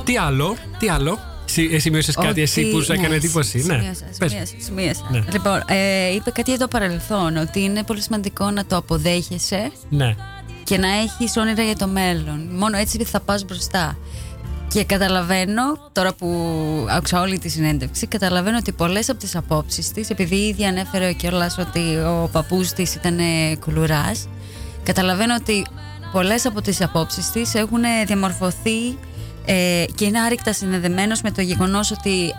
[0.05, 1.19] τι άλλο, τι άλλο;
[1.73, 3.65] Ε, σημείωσε κάτι εσύ που σου έκανε ναι, εντύπωση.
[3.67, 3.93] Ναι,
[4.59, 5.09] σημείωσα.
[5.11, 5.23] Ναι.
[5.33, 10.15] Λοιπόν, ε, είπε κάτι για το παρελθόν, ότι είναι πολύ σημαντικό να το αποδέχεσαι ναι.
[10.65, 12.49] και να έχεις όνειρα για το μέλλον.
[12.53, 13.97] Μόνο έτσι θα πας μπροστά.
[14.69, 15.63] Και καταλαβαίνω,
[15.93, 16.29] τώρα που
[16.89, 21.59] άκουσα όλη τη συνέντευξη, καταλαβαίνω ότι πολλές από τις απόψεις της, επειδή ήδη ανέφερε κιόλας
[21.59, 23.19] ότι ο παππούς της ήταν
[23.61, 24.29] κουλουράς,
[24.83, 25.67] καταλαβαίνω ότι
[26.13, 28.99] πολλές από τις απόψεις της έχουν διαμορφωθεί
[29.45, 32.35] ε, και είναι άρρηκτα συνδεδεμένος με το γεγονός ότι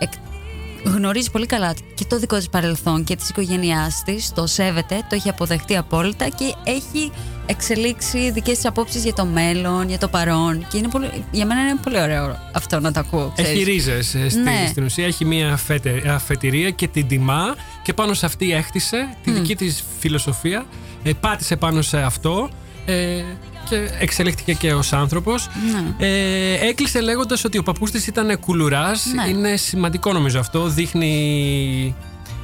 [0.84, 5.14] γνωρίζει πολύ καλά και το δικό της παρελθόν και της οικογένειάς της, το σέβεται, το
[5.14, 7.12] έχει αποδεχτεί απόλυτα και έχει
[7.46, 11.60] εξελίξει δικές της απόψεις για το μέλλον, για το παρόν και είναι πολύ, για μένα
[11.60, 13.32] είναι πολύ ωραίο αυτό να το ακούω.
[13.34, 13.52] Ξέρεις.
[13.52, 14.66] Έχει ρίζες ε, ναι.
[14.68, 15.58] στην ουσία, έχει μια
[16.06, 20.66] αφετηρία και την τιμά και πάνω σε αυτή έχτισε τη δική της φιλοσοφία,
[21.02, 22.50] ε, πάτησε πάνω σε αυτό
[22.86, 23.22] ε,
[23.68, 25.48] και εξελίχθηκε και ως άνθρωπος.
[25.72, 26.06] Ναι.
[26.06, 29.06] Ε, έκλεισε λέγοντας ότι ο παππούς της ήταν κουλουράς.
[29.14, 29.28] Ναι.
[29.28, 30.68] Είναι σημαντικό νομίζω αυτό.
[30.68, 31.94] Δείχνει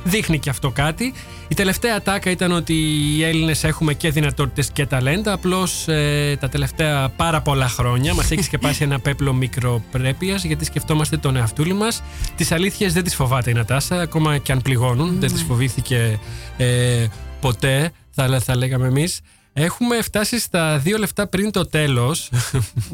[0.04, 1.12] δείχνει και αυτό κάτι.
[1.48, 5.32] Η τελευταία τάκα ήταν ότι οι Έλληνες έχουμε και δυνατότητες και ταλέντα.
[5.32, 11.16] Απλώς ε, τα τελευταία πάρα πολλά χρόνια μας έχει σκεπάσει ένα πέπλο μικροπρέπειας γιατί σκεφτόμαστε
[11.16, 12.02] τον εαυτούλη μας.
[12.36, 15.20] Τις αλήθειες δεν τις φοβάται η Νατάσα, ακόμα και αν πληγώνουν.
[15.20, 15.46] Δεν τις ναι.
[15.46, 16.18] φοβήθηκε
[16.56, 17.06] ε,
[17.40, 19.20] ποτέ, θα, θα λέγαμε εμείς.
[19.52, 22.30] Έχουμε φτάσει στα δύο λεπτά πριν το τέλος.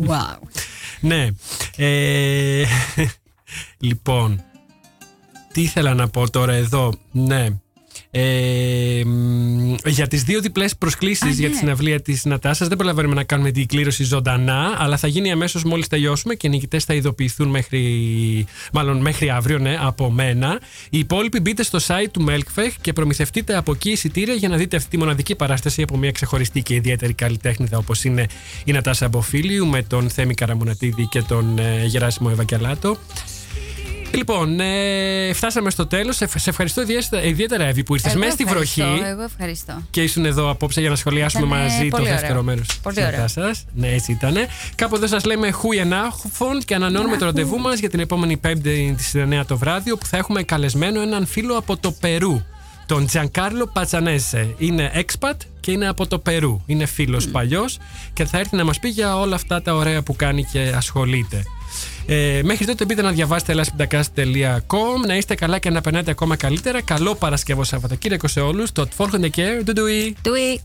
[0.07, 0.39] Wow.
[1.01, 1.29] ναι.
[1.77, 2.65] Ε,
[3.79, 4.45] λοιπόν,
[5.53, 6.93] τι ήθελα να πω τώρα εδώ.
[7.13, 7.47] Ναι.
[8.19, 9.03] Ε,
[9.85, 11.61] για τις δύο διπλές προσκλήσεις για τη ναι.
[11.61, 15.87] συναυλία της Νατάσας δεν προλαβαίνουμε να κάνουμε την κλήρωση ζωντανά, αλλά θα γίνει αμέσως μόλις
[15.87, 20.61] τελειώσουμε και οι νικητές θα ειδοποιηθούν μέχρι, μάλλον μέχρι αύριο, ναι, από μένα.
[20.91, 24.77] Οι υπόλοιποι μπείτε στο site του Melkfech και προμηθευτείτε από εκεί εισιτήρια για να δείτε
[24.77, 28.27] αυτή τη μοναδική παράσταση από μια ξεχωριστή και ιδιαίτερη καλλιτέχνηδα όπως είναι
[28.65, 32.97] η Νατάσα Αμποφίλιου με τον Θέμη Καραμουνατίδη και τον ε, Γεράσιμο Ευακελάτο.
[34.13, 36.17] Λοιπόν, ε, φτάσαμε στο τέλος.
[36.17, 36.83] Σε, ευχαριστώ
[37.23, 39.03] ιδιαίτερα, Εύη, που ήρθες μέσα στη βροχή.
[39.05, 39.83] Εγώ ευχαριστώ.
[39.91, 43.65] Και ήσουν εδώ απόψε για να σχολιάσουμε μαζί το δεύτερο μέρος της σας.
[43.75, 44.35] Ναι, έτσι ήταν.
[44.75, 49.13] Κάπου εδώ σας λέμε Χούιενάχουφον και ανανεώνουμε το ραντεβού μας για την επόμενη Πέμπτη της
[49.15, 52.43] 9 το βράδυ, όπου θα έχουμε καλεσμένο έναν φίλο από το Περού.
[52.87, 54.55] Τον Τζανκάρλο Πατσανέσε.
[54.59, 56.63] Είναι expat και είναι από το Περού.
[56.67, 57.31] Είναι φίλος mm.
[57.33, 57.79] παλιός
[58.13, 61.43] και θα έρθει να μας πει για όλα αυτά τα ωραία που κάνει και ασχολείται.
[62.07, 66.83] Ε, μέχρι τότε μπείτε να διαβάσετε ελάσπιντακast.com Να είστε καλά και να περνάτε ακόμα καλύτερα.
[66.83, 68.73] Καλό Παρασκευό Σαββατοκύριακο σε όλους.
[68.73, 69.63] Το Tfolgen care.
[69.67, 70.13] Doei.
[70.23, 70.57] Doei.